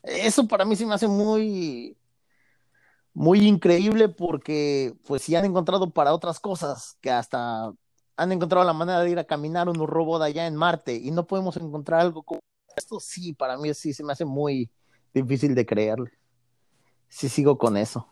[0.02, 1.98] Eso para mí se me hace muy,
[3.14, 7.74] muy increíble porque pues sí han encontrado para otras cosas que hasta
[8.20, 11.26] han encontrado la manera de ir a caminar un robot allá en Marte y no
[11.26, 12.42] podemos encontrar algo como
[12.76, 14.70] esto sí, para mí sí se me hace muy
[15.14, 15.98] difícil de creer.
[17.08, 18.06] Sí sigo con eso.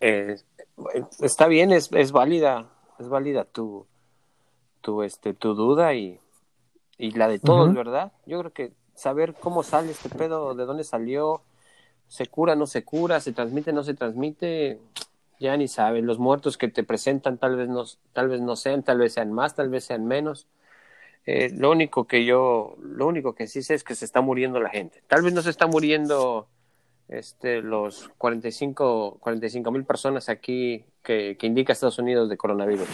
[0.00, 0.36] Eh,
[1.20, 2.68] está bien, es, es válida,
[2.98, 3.86] es válida tu,
[4.80, 6.18] tu, este, tu duda y,
[6.98, 7.72] y la de todos.
[7.72, 8.12] ¿verdad?
[8.26, 11.42] Yo creo que saber cómo sale este pedo, de dónde salió,
[12.08, 14.80] se cura, no se cura, se transmite, no se transmite,
[15.38, 16.04] ya ni sabes.
[16.04, 19.32] Los muertos que te presentan tal vez no, tal vez no sean, tal vez sean
[19.32, 20.48] más, tal vez sean menos.
[21.26, 24.60] Eh, lo único que yo, lo único que sí sé es que se está muriendo
[24.60, 25.02] la gente.
[25.06, 26.48] Tal vez no se está muriendo
[27.08, 32.88] este, los 45 mil personas aquí que, que indica Estados Unidos de coronavirus.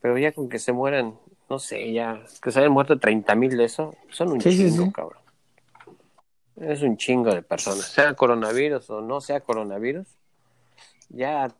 [0.00, 3.56] Pero ya con que se mueran, no sé, ya que se hayan muerto 30 mil
[3.56, 4.92] de eso, son un sí, chingo, sí.
[4.92, 5.18] cabrón.
[6.56, 10.06] Es un chingo de personas, sea coronavirus o no sea coronavirus,
[11.10, 11.54] ya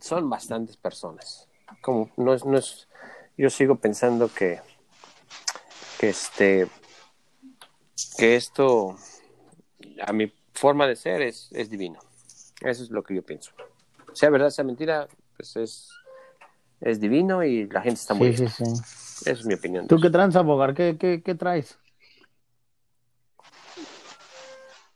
[0.00, 1.48] son bastantes personas.
[1.80, 2.88] Como no es, no es,
[3.36, 4.60] yo sigo pensando que,
[5.98, 6.68] que este,
[8.16, 8.96] que esto,
[10.00, 11.98] a mi forma de ser es, es divino.
[12.60, 13.52] Eso es lo que yo pienso.
[14.12, 15.06] Sea verdad, sea mentira,
[15.36, 15.90] pues es,
[16.80, 18.72] es divino y la gente está muy Sí, sí, sí.
[19.22, 19.86] Esa es mi opinión.
[19.88, 20.74] ¿Tú qué tranza, Bogar?
[20.74, 21.78] ¿Qué, qué, qué traes?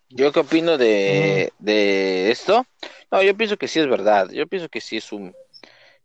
[0.09, 2.67] ¿Yo qué opino de, de esto?
[3.13, 4.31] No, yo pienso que sí es verdad.
[4.31, 5.35] Yo pienso que sí es un,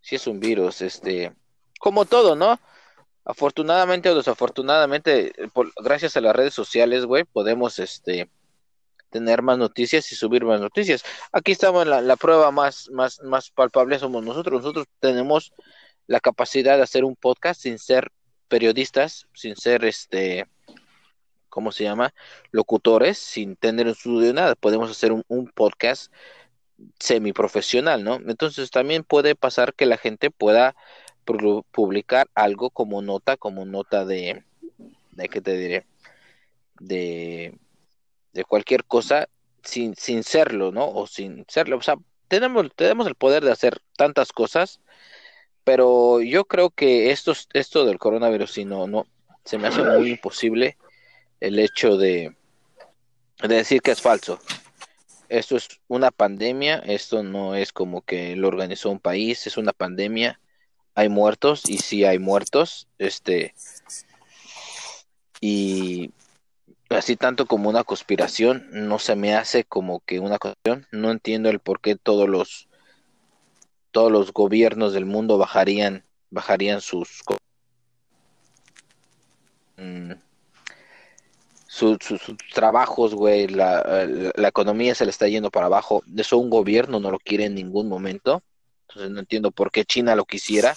[0.01, 1.33] sí es un virus, este,
[1.79, 2.59] como todo, ¿no?
[3.23, 5.31] Afortunadamente o desafortunadamente,
[5.81, 8.29] gracias a las redes sociales, güey, podemos, este,
[9.09, 11.03] tener más noticias y subir más noticias.
[11.31, 14.61] Aquí estamos, la, la prueba más, más, más palpable somos nosotros.
[14.61, 15.53] Nosotros tenemos
[16.07, 18.11] la capacidad de hacer un podcast sin ser
[18.49, 20.45] periodistas, sin ser, este,
[21.47, 22.13] ¿cómo se llama?
[22.51, 24.55] Locutores, sin tener un estudio nada.
[24.55, 26.11] Podemos hacer un podcast
[26.99, 28.15] semiprofesional, ¿no?
[28.27, 30.75] Entonces también puede pasar que la gente pueda
[31.25, 34.43] pu- publicar algo como nota, como nota de,
[35.11, 35.85] de ¿qué te diré?
[36.79, 37.57] De,
[38.33, 39.27] de cualquier cosa
[39.63, 40.89] sin, sin serlo, ¿no?
[40.89, 41.77] O sin serlo.
[41.77, 41.95] O sea,
[42.27, 44.79] tenemos, tenemos el poder de hacer tantas cosas,
[45.63, 49.05] pero yo creo que esto, esto del coronavirus, si no, no,
[49.43, 50.77] se me hace muy imposible
[51.39, 52.35] el hecho de,
[53.41, 54.39] de decir que es falso.
[55.29, 59.73] Esto es una pandemia, esto no es como que lo organizó un país, es una
[59.73, 60.39] pandemia,
[60.95, 63.53] hay muertos y sí hay muertos, este,
[65.41, 66.11] y
[66.89, 71.49] así tanto como una conspiración, no se me hace como que una conspiración, no entiendo
[71.49, 72.67] el por qué todos los
[73.91, 77.23] todos los gobiernos del mundo bajarían bajarían sus
[79.77, 80.11] mm,
[81.77, 86.01] su- su- sus trabajos, güey, la, la, economía se le está yendo para abajo.
[86.15, 88.41] Eso un gobierno no lo quiere en ningún momento.
[88.87, 90.75] Entonces no entiendo por qué China lo quisiera,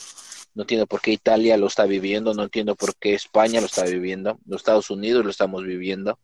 [0.55, 3.85] no entiendo por qué Italia lo está viviendo, no entiendo por qué España lo está
[3.85, 6.19] viviendo, los Estados Unidos lo estamos viviendo.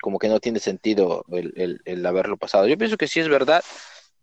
[0.00, 2.66] Como que no tiene sentido el, el, el haberlo pasado.
[2.66, 3.62] Yo pienso que sí es verdad,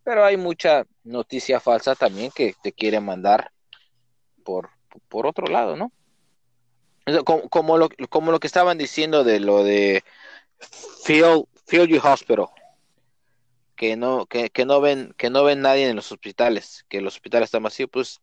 [0.04, 3.52] pero hay mucha noticia falsa también que te quiere mandar
[4.44, 4.70] por,
[5.08, 5.92] por otro lado, ¿no?
[7.26, 10.04] Como, como, lo, como lo que estaban diciendo de lo de
[11.04, 12.48] Field, Field Hospital,
[13.76, 17.16] que no, que, que no ven, que no ven nadie en los hospitales, que los
[17.16, 18.22] hospitales están vacíos, pues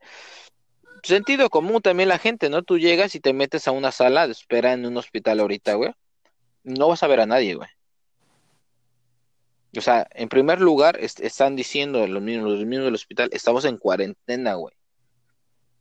[1.02, 2.62] sentido común también la gente, ¿no?
[2.62, 5.92] Tú llegas y te metes a una sala de espera en un hospital ahorita, güey.
[6.64, 7.68] No vas a ver a nadie, güey.
[9.76, 13.64] O sea, en primer lugar, est están diciendo los mismos, los mismos del hospital, estamos
[13.64, 14.74] en cuarentena, güey.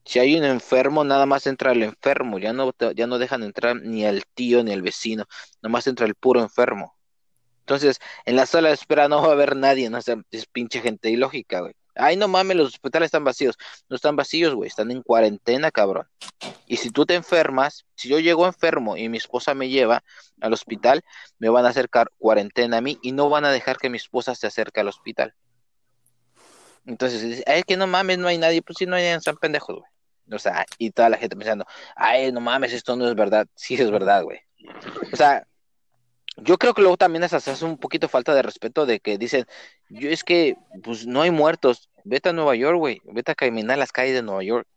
[0.08, 3.76] Si hay un enfermo, nada más entra el enfermo, ya no, ya no dejan entrar
[3.76, 5.26] ni el tío ni el vecino,
[5.62, 6.96] nada más entra el puro enfermo.
[7.60, 10.80] Entonces, en la sala de espera no va a haber nadie, no o es pinche
[10.80, 11.74] gente ilógica, güey.
[11.94, 13.58] Ay, no mames, los hospitales están vacíos.
[13.90, 16.08] No están vacíos, güey, están en cuarentena, cabrón.
[16.68, 20.06] Y si tú te enfermas, si yo llego enfermo y mi esposa me lleva
[20.40, 21.04] al hospital,
[21.38, 24.36] me van a acercar cuarentena a mí y no van a dejar que mi esposa
[24.36, 25.34] se acerque al hospital.
[26.86, 28.62] Entonces, es que no mames, no hay nadie.
[28.62, 29.97] Pues sí, no hay están pendejos, güey.
[30.32, 33.48] O sea, y toda la gente pensando, ay, no mames, esto no es verdad.
[33.56, 34.40] Sí es verdad, güey.
[35.14, 35.48] O sea,
[36.38, 39.46] yo creo que luego también es un poquito falta de respeto de que dicen,
[39.90, 41.90] yo es que, pues no hay muertos.
[42.04, 43.02] Vete a Nueva York, güey.
[43.06, 44.68] Vete a caminar las calles de Nueva York.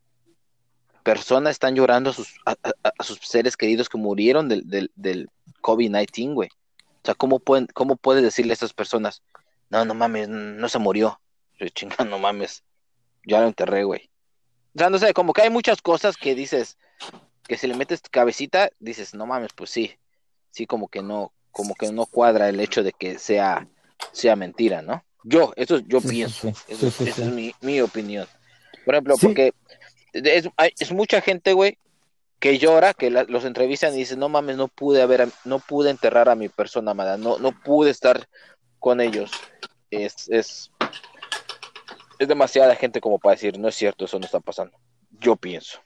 [1.03, 5.29] Personas están llorando a sus, a, a- sus seres queridos que murieron del, del, del
[5.63, 6.49] COVID-19, güey.
[6.49, 9.23] O sea, ¿cómo pueden, ¿cómo puedes decirle a estas personas,
[9.71, 11.19] no, no mames, no se murió?
[11.75, 12.63] Chinga, no mames.
[13.27, 14.10] Ya lo enterré, güey.
[14.75, 16.79] O sea, no sé, como que hay muchas cosas que dices,
[17.47, 19.97] que si le metes cabecita, dices, no mames, pues sí.
[20.53, 23.69] Sí, como que no, como que no cuadra el hecho de que sea,
[24.13, 25.05] sea mentira, ¿no?
[25.25, 26.41] Yo, eso es- yo Sí, pienso.
[26.53, 26.55] sí.
[26.69, 28.27] Eso, Sí, esa es mi, mi opinión.
[28.85, 29.53] Por ejemplo, porque
[30.13, 31.77] es, hay- es mucha gente, güey,
[32.39, 35.91] que llora, que la- los entrevistan y dicen, no mames, no pude haber, no pude
[35.91, 38.29] enterrar a mi persona amada, no, no pude estar
[38.79, 39.31] con ellos.
[39.91, 40.71] Es, es,
[42.21, 44.77] es demasiada gente como para decir, no es cierto, eso no está pasando.
[45.11, 45.79] Yo pienso.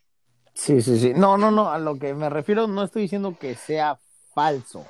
[0.52, 1.12] Sí, sí, sí.
[1.14, 1.70] No, no, no.
[1.70, 4.00] A lo que me refiero, no estoy diciendo que sea
[4.34, 4.84] falso.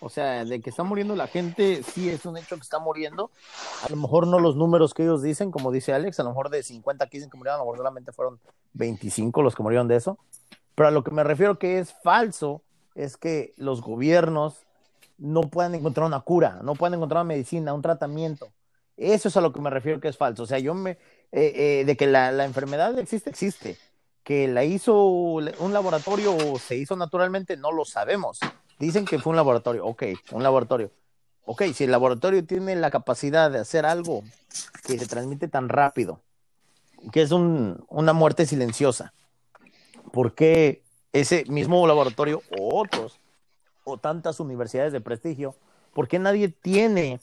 [0.00, 3.30] O sea, de que está muriendo la gente, sí es un hecho que está muriendo.
[3.84, 6.48] A lo mejor no los números que ellos dicen, como dice Alex, a lo mejor
[6.48, 8.40] de 50 que dicen que murieron, a lo mejor solamente fueron
[8.72, 10.18] 25 los que murieron de eso.
[10.74, 12.62] Pero a lo que me refiero que es falso
[12.94, 14.66] es que los gobiernos
[15.18, 18.48] no puedan encontrar una cura, no puedan encontrar una medicina, un tratamiento.
[18.96, 20.44] Eso es a lo que me refiero que es falso.
[20.44, 20.98] O sea, yo me, eh,
[21.32, 23.76] eh, de que la, la, enfermedad existe, existe.
[24.22, 28.40] Que la hizo un laboratorio o se hizo naturalmente, no lo sabemos.
[28.78, 29.86] Dicen que fue un laboratorio.
[29.86, 30.90] Ok, un laboratorio.
[31.44, 34.24] Ok, si el laboratorio tiene la capacidad de hacer algo
[34.84, 36.20] que se transmite tan rápido,
[37.12, 39.14] que es un, una muerte silenciosa,
[40.12, 40.82] ¿por qué
[41.12, 43.20] ese mismo laboratorio o otros
[43.84, 45.54] o tantas universidades de prestigio,
[45.94, 47.20] por qué nadie tiene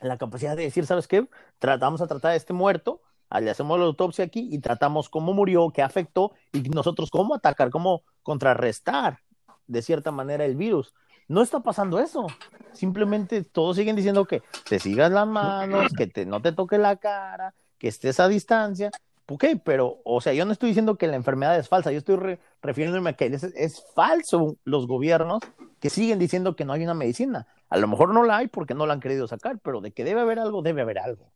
[0.00, 1.28] la capacidad de decir, ¿sabes qué?
[1.58, 3.02] Tratamos a tratar a este muerto,
[3.40, 7.70] le hacemos la autopsia aquí y tratamos cómo murió, qué afectó y nosotros cómo atacar,
[7.70, 9.20] cómo contrarrestar
[9.66, 10.94] de cierta manera el virus.
[11.28, 12.26] No está pasando eso.
[12.72, 16.96] Simplemente todos siguen diciendo que te sigas las manos, que te, no te toque la
[16.96, 18.90] cara, que estés a distancia.
[19.30, 22.38] Ok, pero, o sea, yo no estoy diciendo que la enfermedad es falsa, yo estoy
[22.62, 25.40] refiriéndome a que es, falso los gobiernos
[25.80, 27.46] que siguen diciendo que no hay una medicina.
[27.68, 30.02] A lo mejor no la hay porque no la han querido sacar, pero de que
[30.02, 31.30] debe haber algo, debe haber algo.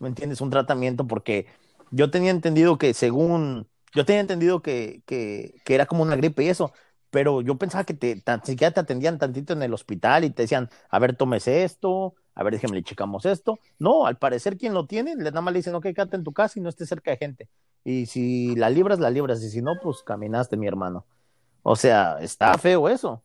[0.00, 0.40] ¿Me entiendes?
[0.40, 1.46] Un tratamiento porque
[1.92, 6.42] yo tenía entendido que según, yo tenía entendido que, que, que era como una gripe
[6.42, 6.72] y eso,
[7.10, 10.42] pero yo pensaba que te, tan, siquiera te atendían tantito en el hospital y te
[10.42, 13.58] decían, a ver, tomes esto, a ver, déjeme, le checamos esto.
[13.78, 16.32] No, al parecer quien lo tiene, le nada más le dicen, ok, quédate en tu
[16.32, 17.48] casa y no estés cerca de gente.
[17.84, 21.04] Y si la libras, la libras, y si no, pues caminaste, mi hermano.
[21.62, 23.22] O sea, está feo eso.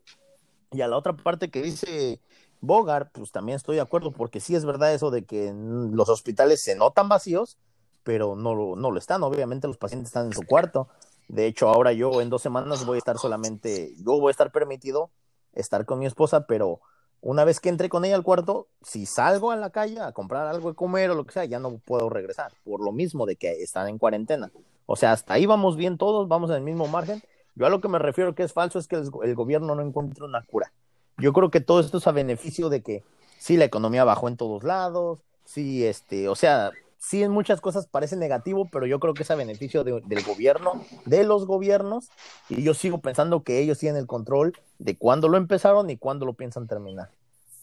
[0.74, 2.20] Y a la otra parte que dice
[2.60, 6.62] Bogart, pues también estoy de acuerdo, porque sí es verdad eso de que los hospitales
[6.62, 7.58] se notan vacíos,
[8.04, 9.24] pero no, no lo están.
[9.24, 10.90] Obviamente los pacientes están en su cuarto.
[11.30, 14.52] De hecho, ahora yo en dos semanas voy a estar solamente, yo voy a estar
[14.52, 15.10] permitido
[15.54, 16.82] estar con mi esposa, pero
[17.26, 20.46] una vez que entre con ella al cuarto, si salgo a la calle a comprar
[20.46, 23.36] algo de comer o lo que sea, ya no puedo regresar, por lo mismo de
[23.36, 24.52] que están en cuarentena.
[24.86, 27.24] O sea, hasta ahí vamos bien todos, vamos en el mismo margen.
[27.56, 29.82] Yo a lo que me refiero que es falso es que el, el gobierno no
[29.82, 30.72] encuentra una cura.
[31.18, 33.04] Yo creo que todo esto es a beneficio de que
[33.40, 36.74] sí, la economía bajó en todos lados, sí, este, o sea,
[37.06, 40.24] sí en muchas cosas parece negativo, pero yo creo que es a beneficio de, del
[40.24, 42.10] gobierno, de los gobiernos,
[42.50, 46.26] y yo sigo pensando que ellos tienen el control de cuándo lo empezaron y cuándo
[46.26, 47.12] lo piensan terminar.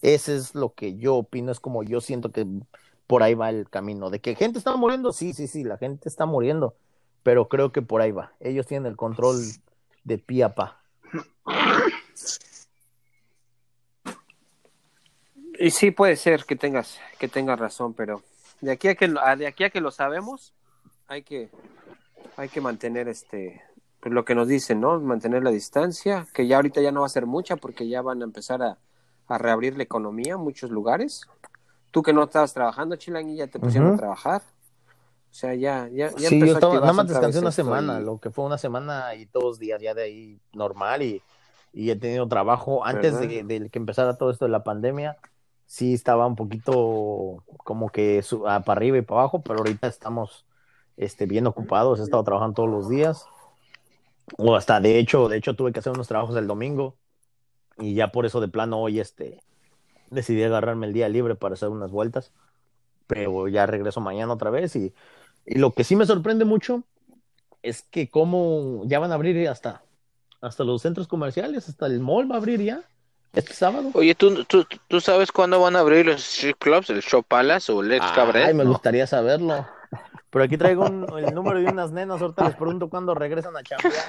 [0.01, 2.47] Ese es lo que yo opino, es como yo siento que
[3.07, 4.11] por ahí va el camino.
[4.11, 6.75] De que gente está muriendo, sí, sí, sí, la gente está muriendo,
[7.23, 8.33] pero creo que por ahí va.
[8.41, 9.41] Ellos tienen el control
[10.05, 10.81] de pie a pa.
[15.59, 18.23] Y sí puede ser que tengas que tengas razón, pero
[18.63, 20.55] de aquí a que de aquí a que lo sabemos,
[21.09, 21.51] hay que
[22.37, 23.61] hay que mantener este
[24.01, 24.99] pues lo que nos dicen, ¿no?
[24.99, 28.21] Mantener la distancia, que ya ahorita ya no va a ser mucha porque ya van
[28.23, 28.79] a empezar a,
[29.29, 31.29] a reabrir la economía en muchos lugares.
[31.93, 34.43] Tú que no estabas trabajando, Chilangi, ya te pusieron a trabajar.
[35.31, 38.05] O sea, ya, ya, ya Sí, yo estaba, nada más descansé una semana, y...
[38.05, 41.23] lo que fue una semana y todos días ya de ahí normal y,
[41.73, 45.17] y he tenido trabajo antes de, de, que empezara todo esto de la pandemia
[45.73, 49.87] sí estaba un poquito como que su, ah, para arriba y para abajo, pero ahorita
[49.87, 50.45] estamos
[50.99, 53.25] este, bien ocupados, he estado trabajando todos los días,
[54.37, 56.97] o hasta de hecho, de hecho tuve que hacer unos trabajos el domingo.
[57.79, 59.43] Y ya por eso de plano hoy este,
[60.11, 62.33] decidí agarrarme el día libre para hacer unas vueltas,
[63.07, 64.95] pero ya regreso mañana otra vez y,
[65.47, 66.85] y lo que sí me sorprende mucho
[67.63, 69.85] es que como ya van a abrir hasta,
[70.43, 72.85] hasta los centros comerciales, hasta el mall va a abrir ya.
[73.33, 73.91] Este sábado.
[73.95, 77.73] Oye, ¿tú, tú, ¿tú sabes cuándo van a abrir los strip clubs, el Show Palace
[77.73, 78.49] o el Ex Cabaret?
[78.49, 79.67] Ay, me gustaría saberlo.
[80.29, 83.63] Pero aquí traigo un, el número de unas nenas, ahorita les pregunto cuándo regresan a
[83.63, 84.05] chambear.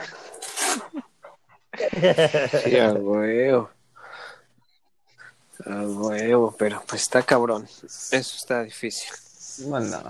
[2.63, 3.69] Sí, a huevo.
[5.65, 7.63] A huevo, pero pues está cabrón.
[7.63, 9.09] Eso está difícil.
[9.67, 10.01] Bueno,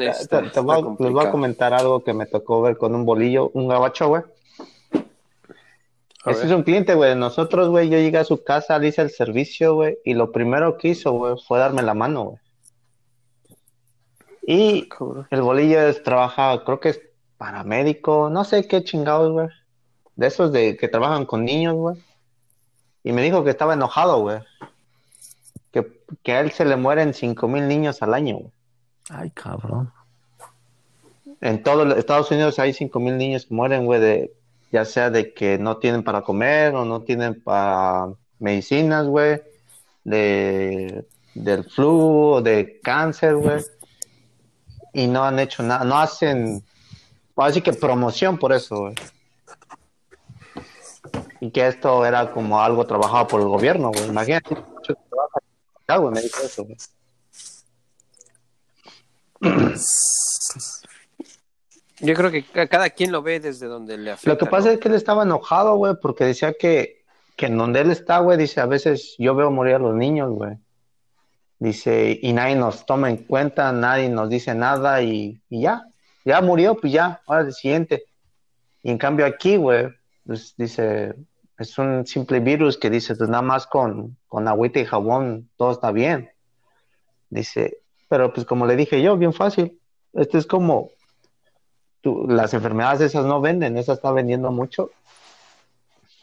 [0.00, 3.04] está, te, te voy, les voy a comentar algo que me tocó ver con un
[3.04, 4.22] bolillo, un gabacho, güey.
[6.26, 7.14] Ese es un cliente, güey.
[7.14, 10.76] Nosotros, güey, yo llegué a su casa, le hice el servicio, güey, y lo primero
[10.76, 12.38] que hizo, güey, fue darme la mano, güey.
[14.48, 14.88] Y
[15.30, 17.00] el bolillo es, trabaja, creo que es
[17.36, 19.48] paramédico, no sé qué chingados, güey.
[20.14, 21.96] De esos de que trabajan con niños, güey.
[23.04, 24.40] Y me dijo que estaba enojado, güey.
[25.70, 28.52] Que, que a él se le mueren cinco mil niños al año, güey.
[29.10, 29.92] Ay, cabrón.
[31.40, 34.32] En todo Estados Unidos hay cinco mil niños que mueren, güey, de
[34.76, 38.08] ya sea de que no tienen para comer o no tienen para
[38.38, 39.40] medicinas, güey,
[40.04, 43.64] de, del flu o de cáncer, güey,
[44.92, 46.62] y no han hecho nada, no hacen,
[47.36, 48.94] así que promoción por eso, güey.
[51.40, 54.08] Y que esto era como algo trabajado por el gobierno, güey.
[54.08, 56.76] Imagínate, me dijo eso, güey.
[62.00, 64.30] Yo creo que cada quien lo ve desde donde le afecta.
[64.30, 64.74] Lo que pasa ¿no?
[64.74, 67.04] es que él estaba enojado, güey, porque decía que,
[67.36, 70.30] que en donde él está, güey, dice, a veces yo veo morir a los niños,
[70.30, 70.56] güey.
[71.58, 75.86] Dice, y nadie nos toma en cuenta, nadie nos dice nada y, y ya,
[76.24, 78.04] ya murió, pues ya, ahora el siguiente.
[78.82, 79.88] Y en cambio aquí, güey,
[80.26, 81.14] pues dice,
[81.58, 85.72] es un simple virus que dice, pues nada más con, con agüita y jabón todo
[85.72, 86.30] está bien.
[87.30, 87.78] Dice,
[88.08, 89.80] pero pues como le dije yo, bien fácil.
[90.12, 90.90] Este es como,
[92.06, 94.92] tú, las enfermedades esas no venden, esa está vendiendo mucho.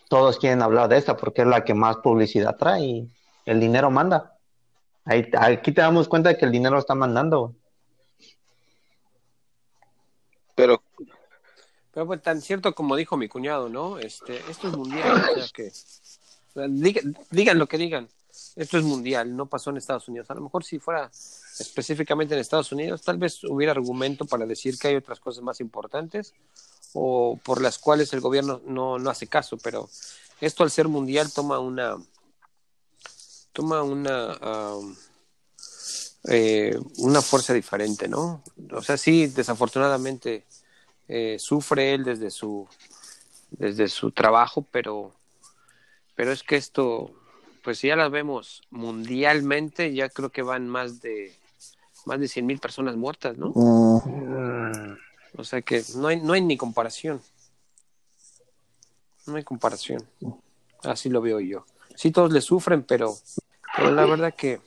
[0.08, 3.12] Todos quieren hablar de esta porque es la que más publicidad trae y
[3.46, 4.38] el dinero manda.
[5.04, 7.54] Ahí, aquí te damos cuenta de que el dinero está mandando.
[10.56, 10.82] Pero
[11.94, 14.00] Pero pues tan cierto como dijo mi cuñado, ¿no?
[14.00, 15.70] Este, esto es mundial, o sea que
[17.30, 18.08] digan lo que digan,
[18.56, 20.30] esto es mundial, no pasó en Estados Unidos.
[20.30, 21.10] A lo mejor si fuera
[21.60, 25.60] específicamente en Estados Unidos, tal vez hubiera argumento para decir que hay otras cosas más
[25.60, 26.34] importantes
[26.93, 29.89] o por las cuales el gobierno no, no hace caso, pero
[30.41, 31.97] esto al ser mundial toma una
[33.51, 34.38] toma una
[36.26, 38.43] eh, una fuerza diferente, ¿no?
[38.72, 40.45] O sea, sí, desafortunadamente
[41.08, 42.68] eh, sufre él desde su
[43.51, 45.14] desde su trabajo, pero
[46.16, 47.12] pero es que esto,
[47.64, 51.36] pues si ya las vemos mundialmente, ya creo que van más de
[52.06, 53.51] más de 100 mil personas muertas, ¿no?
[53.56, 54.97] Mm,
[55.38, 57.22] O sea que no hay, no hay ni comparación.
[59.26, 60.04] No hay comparación.
[60.84, 61.66] Así lo veo yo.
[61.95, 63.16] Sí, todos le sufren, pero,
[63.76, 64.60] pero la verdad que,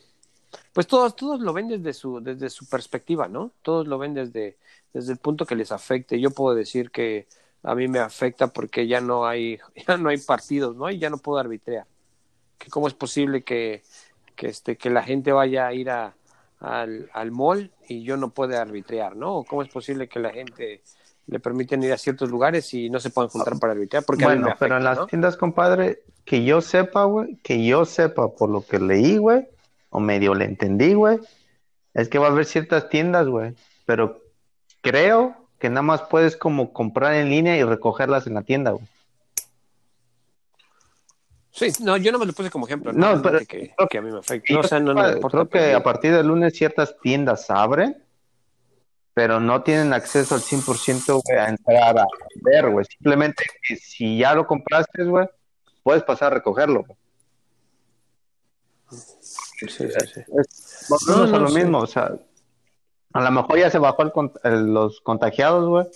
[0.73, 3.53] pues todos, todos lo ven desde su, desde su perspectiva, ¿no?
[3.63, 4.57] Todos lo ven desde,
[4.93, 6.21] desde el punto que les afecte.
[6.21, 7.27] Yo puedo decir que
[7.63, 10.91] a mí me afecta porque ya no hay, ya no hay partidos, ¿no?
[10.91, 11.87] Y ya no puedo arbitrar.
[12.59, 13.83] Que cómo es posible que,
[14.35, 16.15] que este, que la gente vaya a ir a,
[16.61, 19.45] al, al mall y yo no pueda arbitrar, ¿no?
[19.45, 20.83] Cómo es posible que la gente
[21.27, 24.55] le permiten ir a ciertos lugares y no se puedan juntar para arbitrar porque Bueno,
[24.59, 25.07] pero en las ¿no?
[25.07, 29.47] tiendas, compadre, que yo sepa, güey, que yo sepa por lo que leí, güey,
[29.91, 31.19] o medio le entendí, güey,
[31.95, 33.55] es que va a haber ciertas tiendas, güey,
[33.87, 34.21] pero
[34.83, 38.85] creo que nada más puedes como comprar en línea y recogerlas en la tienda, güey.
[41.57, 43.99] Sí, no, yo no me lo puse como ejemplo, No, no, pero- que, creo- que
[43.99, 44.53] a mí me afecta.
[44.53, 45.37] No, o sea, no, no me sepa, importa.
[45.39, 47.97] creo que pero- a partir del lunes ciertas tiendas abren,
[49.15, 52.05] pero no tienen acceso al 100% güey, a entrar a
[52.43, 52.85] ver, güey.
[52.85, 53.45] Simplemente
[53.81, 55.27] si ya lo compraste, güey,
[55.83, 56.85] puedes pasar a recogerlo.
[56.85, 56.99] güey.
[58.91, 60.21] Sí, sí, sí.
[60.29, 62.13] Volvemos No, no, a lo mismo, o sea,
[63.15, 64.13] a lo mejor ya se bajó el
[64.45, 65.87] el- los contagiados, güey.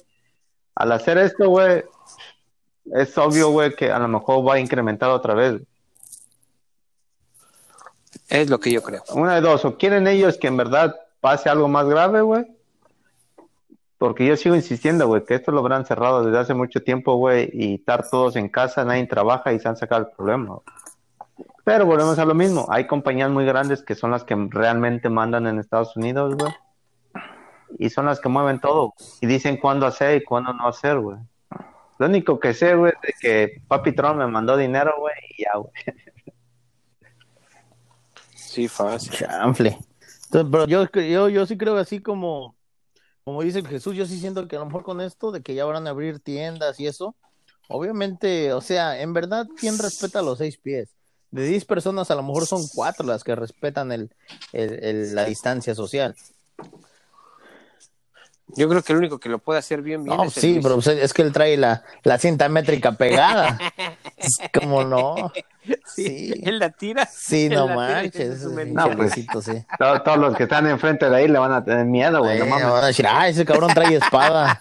[0.75, 1.85] Al hacer esto, güey,
[2.95, 5.61] es obvio, güey, que a lo mejor va a incrementar otra vez.
[8.29, 9.03] Es lo que yo creo.
[9.13, 12.47] Una de dos, o quieren ellos que en verdad pase algo más grave, güey.
[13.99, 17.51] Porque yo sigo insistiendo, güey, que esto lo habrán cerrado desde hace mucho tiempo, güey,
[17.53, 20.59] y estar todos en casa, nadie trabaja y se han sacado el problema.
[21.65, 25.47] Pero volvemos a lo mismo, hay compañías muy grandes que son las que realmente mandan
[25.47, 26.53] en Estados Unidos, güey.
[27.79, 28.95] Y son las que mueven todo.
[29.21, 31.19] Y dicen cuándo hacer y cuándo no hacer, güey.
[32.01, 35.43] Lo único que sé, güey, es de que Papi Trump me mandó dinero, güey, y
[35.43, 35.71] ya, güey.
[38.35, 39.13] Sí, fácil.
[39.13, 39.79] Chanfle.
[40.25, 42.57] Entonces, pero yo, yo, yo sí creo así como,
[43.23, 45.67] como dice Jesús, yo sí siento que a lo mejor con esto de que ya
[45.67, 47.15] van a abrir tiendas y eso,
[47.69, 50.89] obviamente, o sea, en verdad, ¿quién respeta los seis pies?
[51.31, 54.11] De 10 personas, a lo mejor son cuatro las que respetan el,
[54.53, 56.17] el- el- la distancia social.
[58.57, 60.75] Yo creo que el único que lo puede hacer bien, bien No, es sí, pero
[60.77, 63.59] pues, es que él trae la, la cinta métrica pegada.
[64.17, 65.33] Es como no.
[65.95, 66.35] Sí.
[66.45, 67.07] Él la tira.
[67.11, 68.43] Sí, no manches.
[68.43, 69.13] No, pues.
[69.15, 69.27] Sí.
[69.79, 72.39] Todos, todos los que están enfrente de ahí le van a tener miedo, güey.
[72.39, 72.69] no Eh, mames.
[72.71, 74.61] van a decir, ah, ese cabrón trae espada.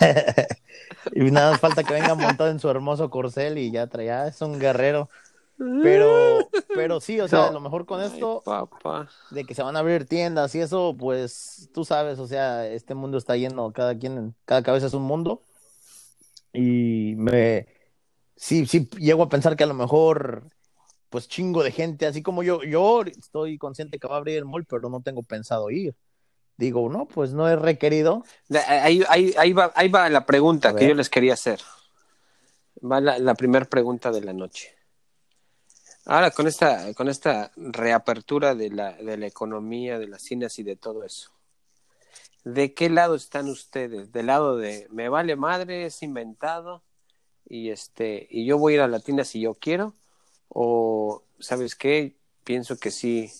[1.12, 4.26] y nada más falta que venga montado en su hermoso corcel y ya trae, ah,
[4.26, 5.08] es un guerrero.
[5.82, 7.44] Pero, pero sí, o sea, No.
[7.48, 9.10] a lo mejor con esto Ay, papá.
[9.30, 12.94] de que se van a abrir tiendas y eso, pues tú sabes, o sea, este
[12.94, 15.42] mundo está lleno, cada quien, en- cada cabeza es un mundo.
[16.52, 17.66] Y me,
[18.36, 20.48] sí, sí, llego a pensar que a lo mejor,
[21.10, 24.46] pues chingo de gente, así como yo, yo estoy consciente que va a abrir el
[24.46, 25.94] mall, pero no tengo pensado ir.
[26.56, 28.24] Digo, no, pues no he requerido.
[28.48, 30.88] La- Ahí, ahí, ahí, va, ahí va la pregunta A que ver.
[30.88, 31.60] yo les quería hacer.
[32.82, 34.74] Va la, la primera pregunta de la noche.
[36.10, 40.64] Ahora, con esta, con esta reapertura de la, de la economía, de las cines y
[40.64, 41.30] de todo eso,
[42.42, 44.10] ¿de qué lado están ustedes?
[44.10, 46.82] ¿Del lado de me vale madre, es inventado
[47.48, 49.94] y, este, y yo voy a ir a la tienda si yo quiero?
[50.48, 52.16] ¿O, sabes qué?
[52.42, 53.30] Pienso que sí,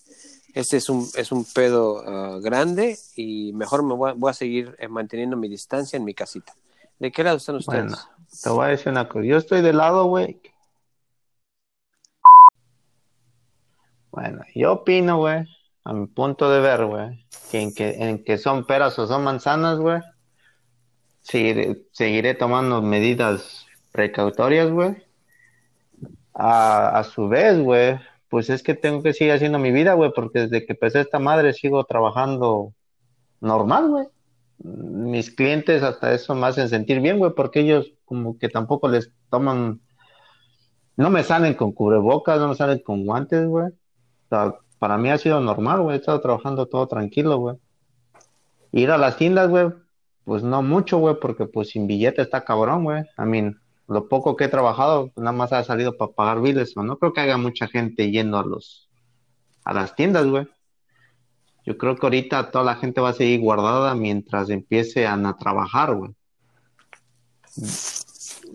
[0.55, 4.87] este es un, es un pedo ah, grande y mejor me voy a, seguir eh,
[4.87, 6.55] manteniendo mi distancia en mi casita.
[7.01, 7.95] ¿De qué lado están ustedes?
[8.45, 9.25] Te voy a decir una cosa.
[9.25, 10.41] Yo estoy del lado, güey,
[14.11, 15.45] Bueno, yo opino, güey,
[15.85, 19.25] a mi punto de ver, güey, que en que, en que son peras o son
[19.25, 20.01] manzanas, güey,
[21.21, 24.97] seguiré, seguiré tomando medidas precautorias, güey.
[26.35, 27.99] A, a su vez, güey,
[28.29, 31.19] pues es que tengo que seguir haciendo mi vida, güey, porque desde que empecé esta
[31.19, 32.75] madre sigo trabajando
[33.41, 34.07] normal, güey.
[34.63, 39.13] Mis clientes hasta eso me hacen sentir bien, güey, porque ellos como que tampoco les
[39.31, 39.81] toman,
[40.97, 43.69] no me salen con cubrebocas, no me salen con guantes, güey.
[44.31, 47.57] Sea, para mí ha sido normal, güey, he estado trabajando todo tranquilo, güey.
[48.73, 49.69] Ir a las tiendas, güey,
[50.25, 53.03] pues no mucho, güey, porque pues sin billete está cabrón, güey.
[53.19, 56.83] I mean, lo poco que he trabajado, nada más ha salido para pagar biles, o
[56.83, 58.89] no creo que haya mucha gente yendo a los,
[59.65, 60.47] a las tiendas, güey.
[61.67, 65.37] Yo creo que ahorita toda la gente va a seguir guardada mientras empiece a, a
[65.37, 66.13] trabajar, güey.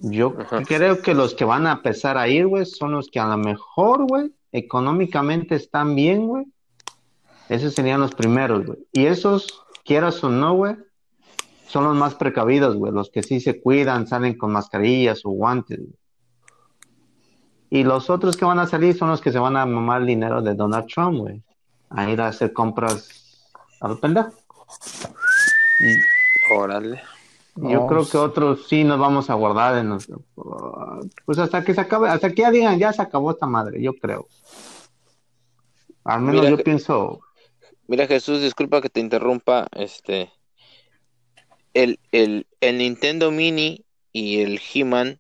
[0.02, 0.64] Yo Ajá.
[0.64, 3.38] creo que los que van a empezar a ir, güey, son los que a lo
[3.38, 6.46] mejor, güey, económicamente están bien, güey.
[7.50, 8.80] Esos serían los primeros, güey.
[8.92, 10.76] Y esos, quieras o no, güey,
[11.68, 12.92] son los más precavidos, güey.
[12.92, 15.94] Los que sí se cuidan, salen con mascarillas o guantes, güey.
[17.70, 20.08] Y los otros que van a salir son los que se van a mamar el
[20.08, 21.44] dinero de Donald Trump, güey.
[21.90, 23.52] A ir a hacer compras
[23.82, 24.32] a lo pendejo.
[25.82, 27.02] Y Órale.
[27.56, 30.08] Yo creo que otros sí nos vamos a guardar en los-
[31.26, 33.94] pues hasta que se acabe, hasta que ya digan ya se acabó esta madre, yo
[33.94, 34.28] creo.
[36.04, 37.20] Al menos Mira yo pienso,
[37.88, 39.68] Mira, Jesús, disculpa que te interrumpa.
[39.72, 40.32] Este,
[41.74, 45.20] el, el, el Nintendo Mini y el He-Man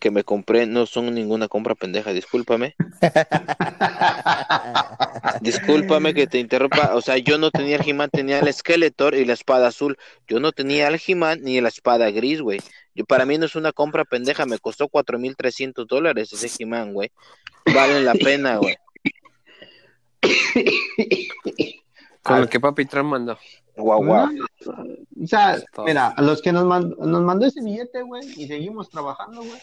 [0.00, 2.74] que me compré no son ninguna compra pendeja, discúlpame.
[5.40, 6.94] Discúlpame que te interrumpa.
[6.94, 9.98] O sea, yo no tenía el He-Man, tenía el Skeletor y la espada azul.
[10.26, 12.60] Yo no tenía el He-Man ni la espada gris, güey.
[12.94, 17.10] Yo, para mí no es una compra pendeja, me costó 4.300 dólares ese He-Man, güey.
[17.72, 18.76] Vale la pena, güey.
[22.22, 23.38] Con lo que Papi Trump mandó.
[23.76, 24.28] Guau, guau.
[24.32, 24.44] no,
[25.24, 28.90] o sea, mira, a los que nos, mand- nos mandó ese billete, güey, y seguimos
[28.90, 29.58] trabajando, güey,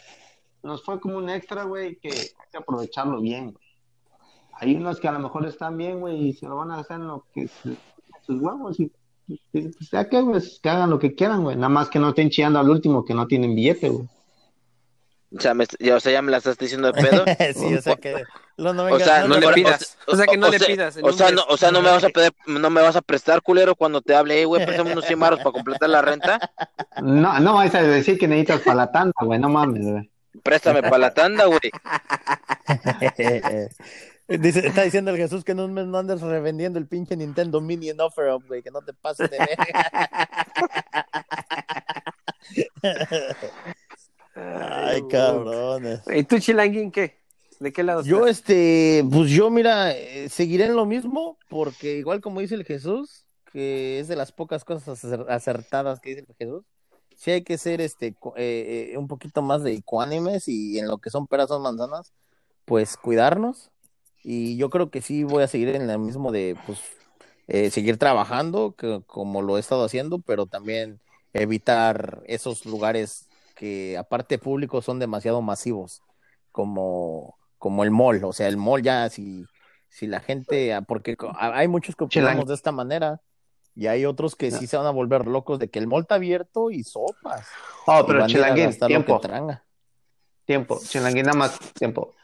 [0.63, 3.65] nos fue como un extra, güey, que hay que aprovecharlo bien, güey.
[4.59, 6.97] Hay unos que a lo mejor están bien, güey, y se lo van a hacer
[6.97, 7.77] en lo que se-
[8.25, 8.91] sus huevos y
[9.51, 12.29] pues, ya que, güey, que hagan lo que quieran, güey, nada más que no estén
[12.29, 14.07] chillando al último que no tienen billete, güey.
[15.37, 17.25] O sea, me, ya, o sea, ya me la estás diciendo de pedo.
[17.53, 18.23] sí, o sea que
[18.55, 19.97] lo no O sea, No no le pidas.
[20.07, 20.97] O sea que no le sea- pidas.
[21.03, 23.41] O sea, no, o sea, no me vas a pedir, no me vas a prestar,
[23.41, 26.39] culero, cuando te hable, "Eh, güey, préstame unos 100 baros para completar la renta.
[27.03, 30.09] No, no vais a decir que necesitas para la tanda, güey, no mames, güey.
[30.43, 31.59] Préstame para la tanda, güey.
[34.27, 37.61] Dice, está diciendo el Jesús que en un mes no andes revendiendo el pinche Nintendo
[37.61, 39.57] Mini en offer up, güey, que no te pases de ver.
[44.35, 46.01] Ay, cabrones.
[46.13, 47.17] ¿Y tú, Chilanguín, qué?
[47.59, 48.37] ¿De qué lado Yo, estás?
[48.39, 53.25] este, pues yo, mira, eh, seguiré en lo mismo, porque igual como dice el Jesús,
[53.51, 56.63] que es de las pocas cosas acer- acertadas que dice el Jesús,
[57.17, 60.99] sí hay que ser, este, eh, eh, un poquito más de ecuánimes y en lo
[60.99, 62.13] que son peras son manzanas,
[62.63, 63.71] pues cuidarnos.
[64.23, 66.79] Y yo creo que sí voy a seguir en lo mismo de, pues,
[67.47, 70.99] eh, seguir trabajando, que, como lo he estado haciendo, pero también
[71.33, 76.03] evitar esos lugares que, aparte públicos, son demasiado masivos,
[76.51, 78.23] como, como el mall.
[78.25, 79.45] O sea, el mall ya, si,
[79.89, 83.21] si la gente, ah, porque ah, hay muchos que opinamos de esta manera.
[83.79, 86.15] Y hay otros que sí se van a volver locos de que el mall está
[86.15, 87.45] abierto y sopas.
[87.85, 89.63] Oh, pero Chilanguín, tiempo, tranga.
[90.45, 92.15] tiempo, Chilanguín, nada más tiempo.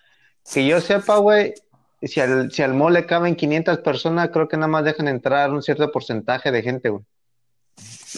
[0.52, 1.54] Que yo sepa, güey,
[2.02, 5.52] si al, si al mall le caben 500 personas, creo que nada más dejan entrar
[5.52, 7.04] un cierto porcentaje de gente, güey.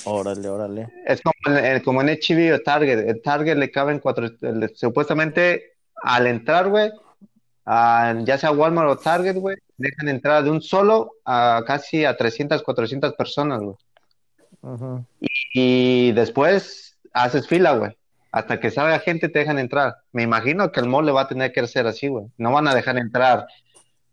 [0.05, 0.87] Órale, órale.
[1.05, 3.09] Es como en, como en HB o Target.
[3.09, 6.89] En Target le caben cuatro, el- supuestamente al entrar, güey,
[7.65, 12.15] a- ya sea Walmart o Target, güey, dejan entrar de un solo a casi a
[12.15, 13.75] 300, 400 personas, güey.
[15.53, 17.97] Y después haces fila, güey.
[18.31, 19.95] Hasta que salga gente te dejan entrar.
[20.11, 22.25] Me imagino que el mall le va a tener que hacer así, güey.
[22.37, 23.47] No van a dejar entrar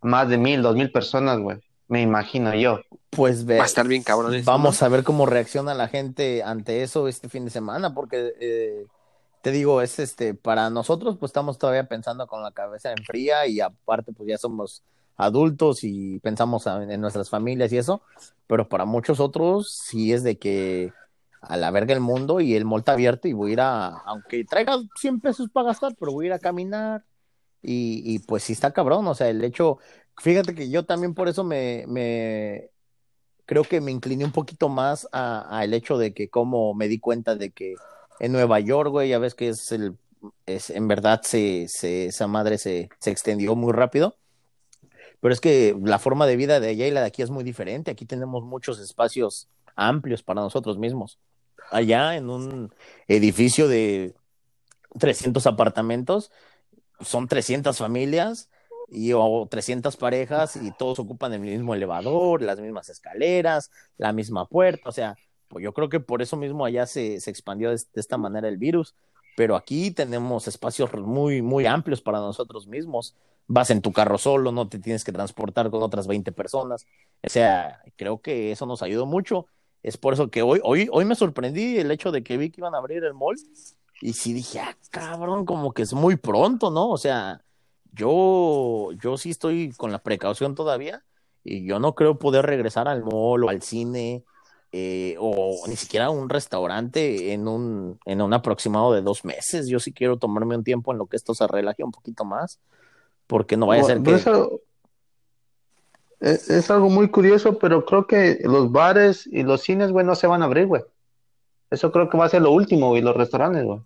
[0.01, 1.59] más de mil, dos mil personas, güey.
[1.89, 2.81] Me imagino yo.
[3.11, 4.87] Pues ve, Va a estar bien cabrón vamos ¿no?
[4.87, 8.87] a ver cómo reacciona la gente ante eso este fin de semana, porque eh,
[9.43, 13.47] te digo, es este, para nosotros, pues estamos todavía pensando con la cabeza en fría
[13.47, 14.83] y aparte, pues ya somos
[15.17, 18.03] adultos y pensamos en, nuestras familias y eso,
[18.47, 20.93] pero para muchos otros sí es de que
[21.41, 23.89] a la verga el mundo y el mall está abierto y voy a ir a,
[24.07, 27.05] aunque traiga 100 pesos para gastar, pero voy a ir a caminar
[27.63, 29.79] y, y pues sí está cabrón, o sea, el hecho,
[30.19, 32.71] fíjate que yo también por eso me, me
[33.45, 37.01] creo que me incliné un poquito más a, a hecho de que como me di
[37.01, 37.75] cuenta de que
[38.23, 39.99] en Nueva York, güey, ya ves que es el,
[40.47, 44.17] es, en verdad se, se, esa madre se, se extendió muy rápido.
[45.21, 47.45] pero es que la forma de vida de allá y la de aquí es muy
[47.45, 47.91] diferente.
[47.91, 51.19] Aquí tenemos muchos espacios amplios para nosotros mismos.
[51.71, 52.75] Allá en un
[53.09, 54.15] edificio de
[54.99, 56.31] 300 apartamentos,
[57.01, 58.51] son 300 familias
[58.89, 64.47] y o 300 parejas y todos ocupan el mismo elevador, las mismas escaleras, la misma
[64.47, 65.17] puerta, o sea,
[65.61, 68.57] yo creo que por eso mismo allá se, se expandió de, de, esta manera el
[68.57, 68.95] virus,
[69.37, 73.15] pero aquí tenemos espacios muy, muy amplios para nosotros mismos.
[73.49, 76.87] Vas en tu carro solo, no te tienes que transportar con otras 20 personas.
[77.23, 79.47] O sea, creo que eso nos ayudó mucho.
[79.83, 82.61] Es por eso que hoy, hoy, hoy me sorprendí el hecho de que vi que
[82.61, 83.37] iban a abrir el mall
[84.01, 86.91] y sí dije, ah, cabrón, como que es muy pronto, ¿no?
[86.91, 87.43] O sea,
[87.93, 91.05] yo, yo sí estoy con la precaución todavía
[91.45, 94.25] y yo no creo poder regresar al mall o al cine
[94.73, 99.69] eh, o ni siquiera un restaurante en un, en un aproximado de dos meses.
[99.69, 102.59] Yo sí quiero tomarme un tiempo en lo que esto se relaje un poquito más,
[103.27, 104.15] porque no vaya a ser que...
[104.15, 104.61] Eso
[106.23, 110.29] es, algo muy curioso, pero creo que los bares y los cines, güey, no se
[110.29, 110.83] van a abrir, güey.
[111.71, 113.81] Eso creo que va a ser lo último, güey, los restaurantes, güey.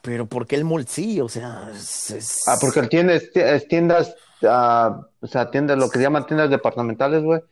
[0.00, 1.20] Pero ¿por qué el mall sí?
[1.20, 2.48] O sea, es, es...
[2.48, 3.24] Ah, porque tiendas,
[3.68, 7.42] tiendas, uh, o sea, tiendas, lo que se llaman tiendas departamentales, güey,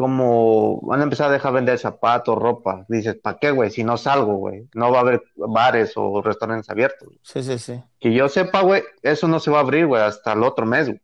[0.00, 2.86] como van a empezar a dejar vender zapatos, ropa.
[2.88, 3.70] Dices, ¿para qué, güey?
[3.70, 4.66] Si no salgo, güey.
[4.72, 7.10] No va a haber bares o restaurantes abiertos.
[7.22, 7.82] Sí, sí, sí.
[7.98, 10.86] Que yo sepa, güey, eso no se va a abrir, güey, hasta el otro mes,
[10.86, 11.02] güey.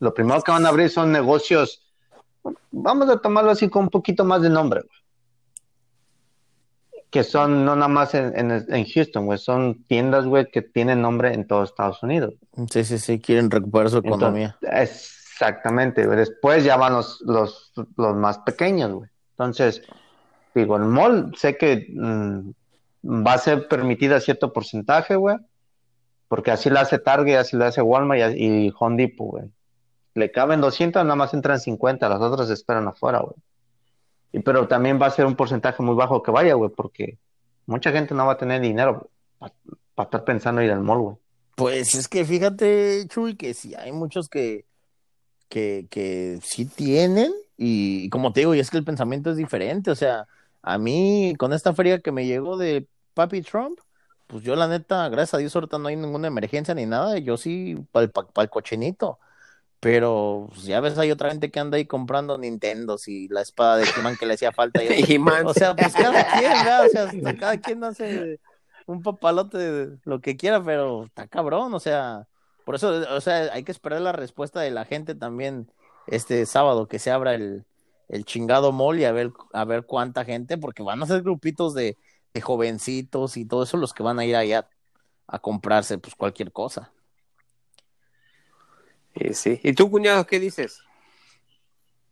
[0.00, 1.86] Lo primero que van a abrir son negocios,
[2.72, 5.04] vamos a tomarlo así con un poquito más de nombre, güey
[7.12, 11.00] que son no nada más en, en, en Houston, güey, son tiendas, güey, que tienen
[11.00, 12.34] nombre en todo Estados Unidos.
[12.72, 14.58] Sí, sí, sí, quieren recuperar su economía.
[14.60, 19.10] Entonces, exactamente, después ya van los, los, los más pequeños, güey.
[19.30, 19.82] Entonces,
[20.54, 22.50] digo, el mall sé que mmm,
[23.04, 25.36] va a ser permitida cierto porcentaje, güey,
[26.28, 29.50] porque así lo hace Target, así lo hace Walmart y, y Home güey.
[30.14, 33.34] Le caben 200, nada más entran 50, las otras esperan afuera, güey.
[34.32, 37.18] Y, pero también va a ser un porcentaje muy bajo que vaya, güey, porque
[37.66, 39.52] mucha gente no va a tener dinero para
[39.96, 41.16] pa estar pensando en ir al mall, güey.
[41.56, 44.64] Pues es que fíjate, Chuy, que sí hay muchos que,
[45.48, 49.90] que, que sí tienen, y, como te digo, y es que el pensamiento es diferente,
[49.90, 50.26] o sea,
[50.62, 53.78] a mí con esta feria que me llegó de Papi Trump,
[54.26, 57.36] pues yo la neta, gracias a Dios ahorita no hay ninguna emergencia ni nada, yo
[57.36, 59.18] sí para el, pa, pa el cochinito.
[59.84, 63.76] Pero pues, ya ves, hay otra gente que anda ahí comprando Nintendos y la espada
[63.76, 64.82] de He-Man que le hacía falta.
[64.82, 66.86] Y o sea, pues cada quien, ¿verdad?
[66.86, 68.40] O sea, cada quien hace
[68.86, 72.26] un papalote de lo que quiera, pero está cabrón, o sea,
[72.64, 75.70] por eso, o sea, hay que esperar la respuesta de la gente también
[76.06, 77.64] este sábado que se abra el,
[78.08, 81.74] el chingado mall y a ver, a ver cuánta gente, porque van a ser grupitos
[81.74, 81.96] de,
[82.32, 84.68] de jovencitos y todo eso los que van a ir allá
[85.26, 86.90] a comprarse pues cualquier cosa.
[89.14, 89.60] Y sí.
[89.62, 90.80] ¿Y tú, cuñado, qué dices?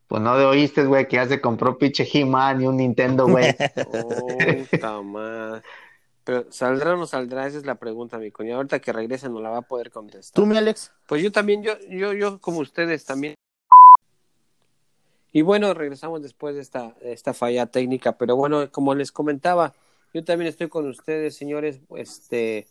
[0.06, 3.54] Pues no de oíste, güey, que ya se compró pinche He-Man y un Nintendo, güey.
[4.70, 5.62] Puta madre.
[6.24, 7.46] Pero ¿saldrá o no saldrá?
[7.46, 8.58] Esa es la pregunta, mi cuñado.
[8.58, 10.34] Ahorita que regrese no la va a poder contestar.
[10.34, 10.92] ¿Tú, mi Alex?
[11.06, 13.34] Pues yo también, yo, yo, yo como ustedes también.
[15.32, 19.72] Y bueno, regresamos después de esta, esta falla técnica, pero bueno, como les comentaba,
[20.12, 22.66] yo también estoy con ustedes, señores, este,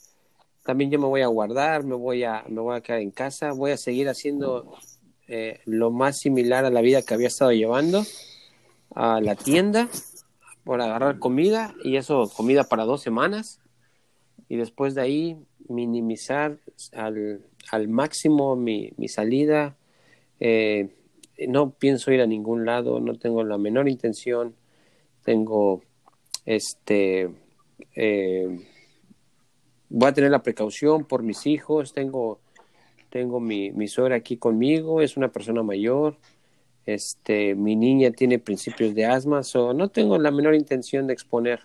[0.64, 3.52] también yo me voy a guardar, me voy a, me voy a quedar en casa,
[3.52, 4.76] voy a seguir haciendo
[5.28, 8.04] eh, lo más similar a la vida que había estado llevando
[8.94, 9.90] a la tienda
[10.64, 13.60] por agarrar comida y eso comida para dos semanas
[14.48, 15.38] y después de ahí
[15.68, 16.58] minimizar
[16.94, 17.42] al,
[17.72, 19.78] al máximo mi, mi salida.
[20.40, 20.90] Eh,
[21.48, 24.56] no pienso ir a ningún lado, no tengo la menor intención,
[25.24, 25.82] tengo
[26.46, 27.30] este...
[27.96, 28.68] Eh,
[29.90, 32.40] voy a tener la precaución por mis hijos, tengo,
[33.10, 36.18] tengo mi, mi suegra aquí conmigo, es una persona mayor,
[36.86, 41.62] este, mi niña tiene principios de asma, so no tengo la menor intención de exponer,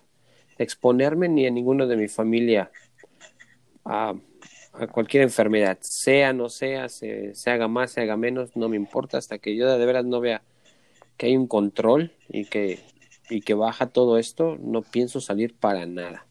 [0.58, 2.70] exponerme ni a ninguno de mi familia
[3.84, 4.14] a,
[4.92, 9.16] cualquier enfermedad, sea, no sea, se, se, haga más, se haga menos, no me importa,
[9.16, 10.42] hasta que yo de veras no vea
[11.16, 12.80] que hay un control y que,
[13.30, 16.26] y que baja todo esto, no pienso salir para nada.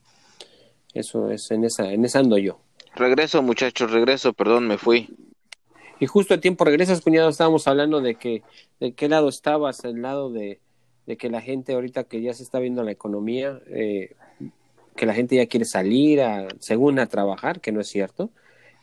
[0.93, 2.59] Eso es, en esa, en esa ando yo.
[2.95, 5.09] Regreso, muchachos, regreso, perdón, me fui.
[5.99, 8.43] Y justo a tiempo regresas, cuñado, estábamos hablando de que,
[8.79, 10.59] de qué lado estabas, el lado de,
[11.05, 14.15] de que la gente ahorita que ya se está viendo la economía, eh,
[14.95, 18.29] que la gente ya quiere salir a, según a trabajar, que no es cierto,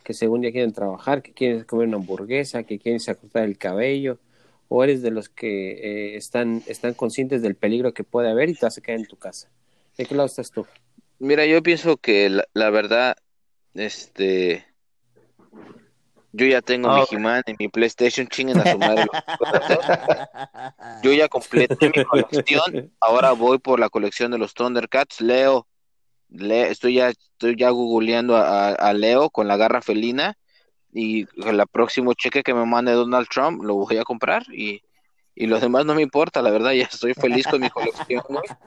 [0.05, 4.19] que según ya quieren trabajar, que quieren comer una hamburguesa, que quieren cortar el cabello,
[4.69, 8.55] o eres de los que eh, están, están conscientes del peligro que puede haber y
[8.55, 9.51] te vas a quedar en tu casa.
[9.99, 10.67] ¿De qué lado estás tú?
[11.19, 13.17] Mira, yo pienso que la, la verdad,
[13.75, 14.65] este,
[16.33, 17.13] Yo ya tengo Ah, mi ok.
[17.13, 19.07] He-Man y mi PlayStation, chinguen a su madre.
[21.03, 25.21] Yo ya completé mi colección, ahora voy por la colección de los Thundercats.
[25.21, 25.67] Leo,
[26.31, 30.35] le- estoy ya, estoy ya googleando a, Leo con la garra felina
[30.93, 34.83] y el próximo cheque que me mande Donald Trump lo voy a comprar y,
[35.35, 38.45] y los demás no me importa, la verdad, ya estoy feliz con mi colección, güey.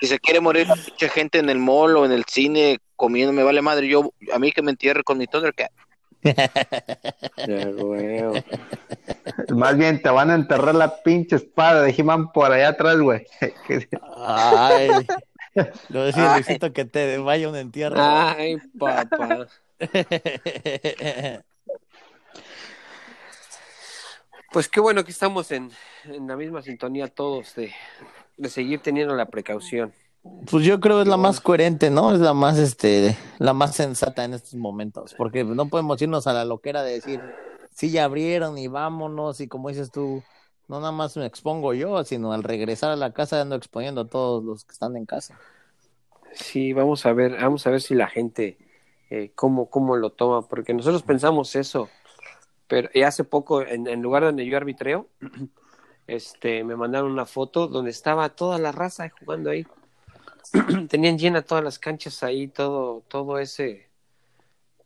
[0.00, 3.42] Si se quiere morir pinche gente en el mall o en el cine comiendo, me
[3.42, 5.70] vale madre, yo, a mí que me entierre con mi Thundercat.
[9.50, 13.26] Más bien te van a enterrar la pinche espada de He-Man por allá atrás, güey.
[14.16, 14.90] Ay.
[15.88, 16.34] Lo decía.
[16.34, 17.96] Luisito que te vaya un entierro.
[17.98, 19.46] Ay, papá.
[24.52, 25.70] Pues qué bueno que estamos en,
[26.04, 27.72] en la misma sintonía todos de,
[28.36, 29.92] de seguir teniendo la precaución.
[30.50, 32.12] Pues yo creo que es la más coherente, ¿no?
[32.12, 36.32] Es la más, este, la más sensata en estos momentos, porque no podemos irnos a
[36.32, 37.20] la loquera de decir,
[37.70, 40.22] sí, ya abrieron y vámonos, y como dices tú,
[40.66, 44.08] no nada más me expongo yo, sino al regresar a la casa ando exponiendo a
[44.08, 45.38] todos los que están en casa.
[46.32, 48.56] Sí, vamos a ver, vamos a ver si la gente
[49.10, 51.90] eh, cómo, cómo lo toma, porque nosotros pensamos eso,
[52.66, 55.06] pero y hace poco, en, en lugar donde yo arbitreo,
[56.06, 59.66] este, me mandaron una foto donde estaba toda la raza jugando ahí.
[60.88, 63.88] Tenían llena todas las canchas ahí, todo, todo ese,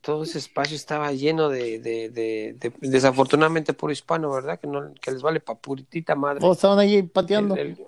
[0.01, 4.59] todo ese espacio estaba lleno de, de, de, de- desafortunadamente por hispano, ¿verdad?
[4.59, 6.45] Que no, que les vale pa' puritita madre.
[6.45, 7.55] Oh, estaban ahí pateando.
[7.55, 7.87] El- el-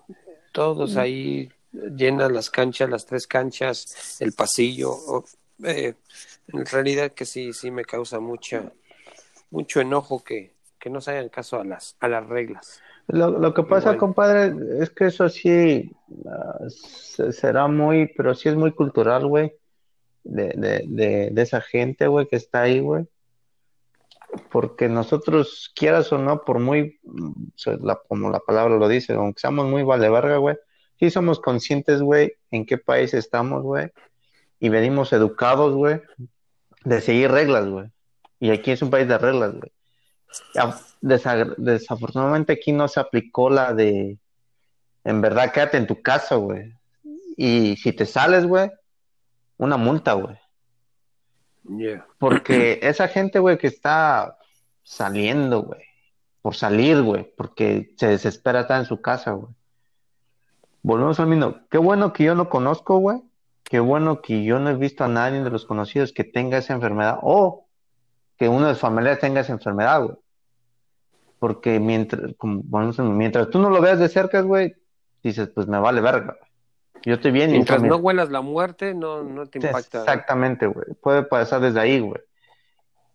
[0.52, 1.50] todos ahí
[1.96, 4.92] llenas las canchas, las tres canchas, el pasillo.
[4.92, 5.26] o-
[5.64, 5.94] eh,
[6.48, 8.72] en realidad que sí, sí me causa mucha,
[9.50, 12.82] mucho enojo que, que no se hagan caso a las, a las reglas.
[13.08, 13.98] Lo, lo que pasa, Igual.
[13.98, 15.92] compadre, es que eso sí
[16.28, 19.54] ah, se- será muy, pero sí es muy cultural, güey,
[20.24, 23.06] de, de, de, de esa gente, güey, que está ahí, güey.
[24.50, 27.32] Porque nosotros, quieras o no, por muy, mm,
[27.82, 30.58] la- como la palabra lo dice, aunque seamos muy vale verga, güey,
[31.00, 33.90] sí somos conscientes, güey, en qué país estamos, güey,
[34.60, 36.02] y venimos educados, güey,
[36.86, 37.88] de seguir reglas, güey.
[38.40, 39.72] Y aquí es un país de reglas, güey.
[41.02, 44.18] Desafortunadamente aquí no se aplicó la de,
[45.04, 46.74] en verdad, quédate en tu casa, güey.
[47.38, 48.72] Y si te sales, güey,
[49.58, 50.38] una multa, güey.
[52.20, 54.38] Porque esa gente, güey, que está
[54.84, 55.82] saliendo, güey,
[56.42, 59.54] por salir, güey, porque se desespera estar en su casa, güey.
[60.84, 61.60] Volvemos al mismo.
[61.70, 63.22] Qué bueno que yo no conozco, güey.
[63.64, 66.74] Qué bueno que yo no he visto a nadie de los conocidos que tenga esa
[66.74, 67.68] enfermedad o
[68.42, 70.16] que uno de sus familiares tenga esa enfermedad, güey.
[71.38, 74.74] Porque mientras, como, mismo, mientras tú no lo veas de cerca, güey,
[75.22, 76.36] dices, pues me vale verga.
[77.04, 80.00] Yo estoy bien Mientras no huelas la muerte, no, no te impacta.
[80.00, 80.88] Exactamente, güey.
[81.04, 82.20] Puede pasar desde ahí, güey.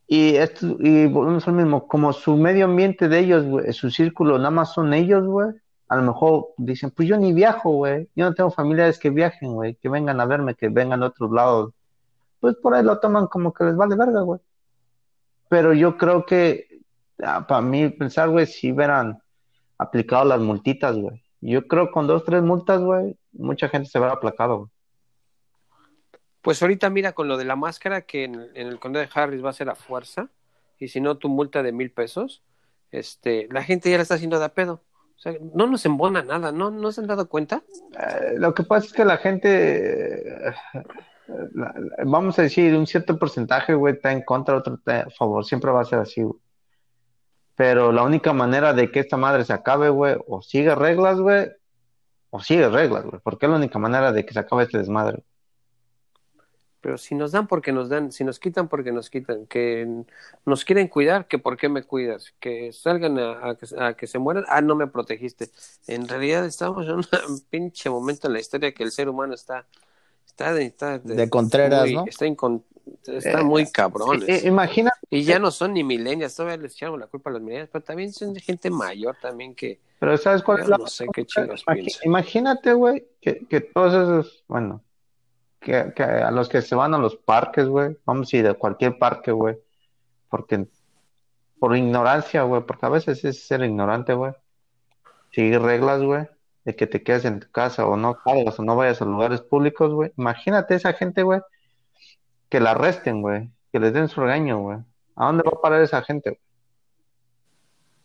[0.07, 4.39] Y esto, y volvemos al mismo, como su medio ambiente de ellos, güey, su círculo
[4.39, 5.49] nada más son ellos, güey.
[5.89, 8.09] A lo mejor dicen, pues yo ni viajo, güey.
[8.15, 11.33] Yo no tengo familiares que viajen, güey, que vengan a verme, que vengan de otros
[11.33, 11.73] lados.
[12.39, 14.41] Pues por ahí lo toman como que les vale verga, güey.
[15.49, 16.81] Pero yo creo que,
[17.23, 19.23] ah, para mí pensar, güey, si hubieran
[19.79, 21.23] aplicado las multitas, güey.
[21.41, 24.71] Yo creo con dos, tres multas, güey, mucha gente se hubiera aplacado, güey.
[26.43, 29.45] Pues ahorita mira con lo de la máscara que en, en el condado de Harris
[29.45, 30.29] va a ser a fuerza
[30.79, 32.45] y si no tu multa de mil pesos,
[32.91, 34.83] este, la gente ya la está haciendo de a pedo.
[35.17, 36.71] O sea, no nos embona nada, ¿no?
[36.71, 37.63] ¿No se han dado cuenta?
[37.99, 40.55] Eh, lo que pasa es que la gente,
[42.05, 45.71] vamos a decir, un cierto porcentaje, güey, está en contra, otro está a favor, siempre
[45.71, 46.39] va a ser así, güey.
[47.55, 51.51] Pero la única manera de que esta madre se acabe, güey, o sigue reglas, güey,
[52.31, 55.25] o sigue reglas, güey, porque es la única manera de que se acabe este desmadre.
[56.83, 60.05] Pero si nos dan porque nos dan, si nos quitan porque nos quitan, que
[60.45, 64.07] nos quieren cuidar, que por qué me cuidas, que salgan a, a que, a que
[64.07, 65.51] se mueran, ah, no me protegiste.
[65.89, 69.67] En realidad estamos en un pinche momento en la historia que el ser humano está,
[70.27, 72.05] está de, está De Contreras, muy- ¿no?
[72.07, 72.63] Está, incon-
[73.07, 74.45] está Eh, muy cabrones.
[74.45, 77.43] I- imagina, Y ya no son ni milenias, todavía les echamos la culpa a los
[77.43, 80.87] milenias, pero también son de gente mayor también que pero ¿sabes cuál es la no
[80.89, 82.03] sé qué chingas Imagi- piensan.
[82.05, 84.83] Imagínate, güey, que, que todos esos, bueno,
[85.59, 88.53] que, que a los que se van a los parques, güey, vamos a ir a
[88.55, 89.57] cualquier parque, güey,
[90.29, 90.67] porque
[91.59, 94.33] por ignorancia, güey, porque a veces es ser ignorante, güey,
[95.31, 96.29] seguir reglas, güey,
[96.67, 99.41] de que te quedes en tu casa o no salgas o no vayas a lugares
[99.41, 100.13] públicos, güey.
[100.19, 101.41] Imagínate esa gente, güey,
[102.49, 104.79] que la arresten, güey, que les den su regaño, güey.
[105.15, 106.41] ¿A dónde va a parar esa gente, güey?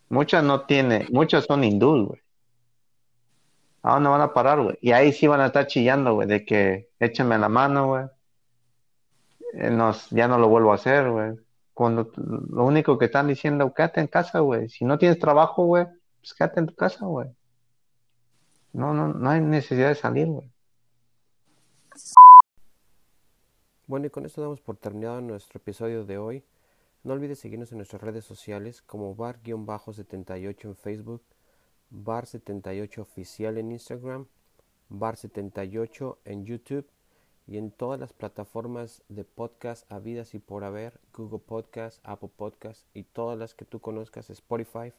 [0.09, 2.22] Muchas no tiene, muchas son hindús, güey.
[3.82, 4.78] ¿A dónde van a parar, güey?
[4.80, 8.05] Y ahí sí van a estar chillando, güey, de que échame la mano, güey.
[9.55, 11.32] Eh, nos, ya no lo vuelvo a hacer, güey.
[11.74, 14.70] cuando lo único que están diciendo, quédate en casa, güey.
[14.70, 15.88] Si no tienes trabajo, güey,
[16.20, 17.28] pues quédate en tu casa, güey.
[18.74, 20.51] No, no, no hay necesidad de salir, güey.
[23.88, 26.45] Bueno, y con esto damos por terminado nuestro episodio de hoy.
[27.03, 31.22] No olvides seguirnos en nuestras redes sociales como bar-78 en Facebook,
[31.91, 34.28] bar78 oficial en Instagram,
[34.89, 36.88] bar78 en YouTube
[37.47, 42.86] y en todas las plataformas de podcast habidas y por haber, Google Podcast, Apple Podcast
[42.93, 44.93] y todas las que tú conozcas, Spotify,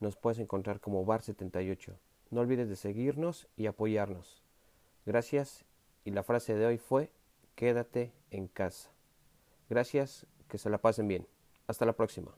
[0.00, 1.94] nos puedes encontrar como bar78.
[2.30, 4.42] No olvides de seguirnos y apoyarnos.
[5.06, 5.64] Gracias
[6.04, 7.10] y la frase de hoy fue
[7.54, 8.90] quédate en casa.
[9.68, 11.26] Gracias, que se la pasen bien.
[11.66, 12.32] Hasta la próxima.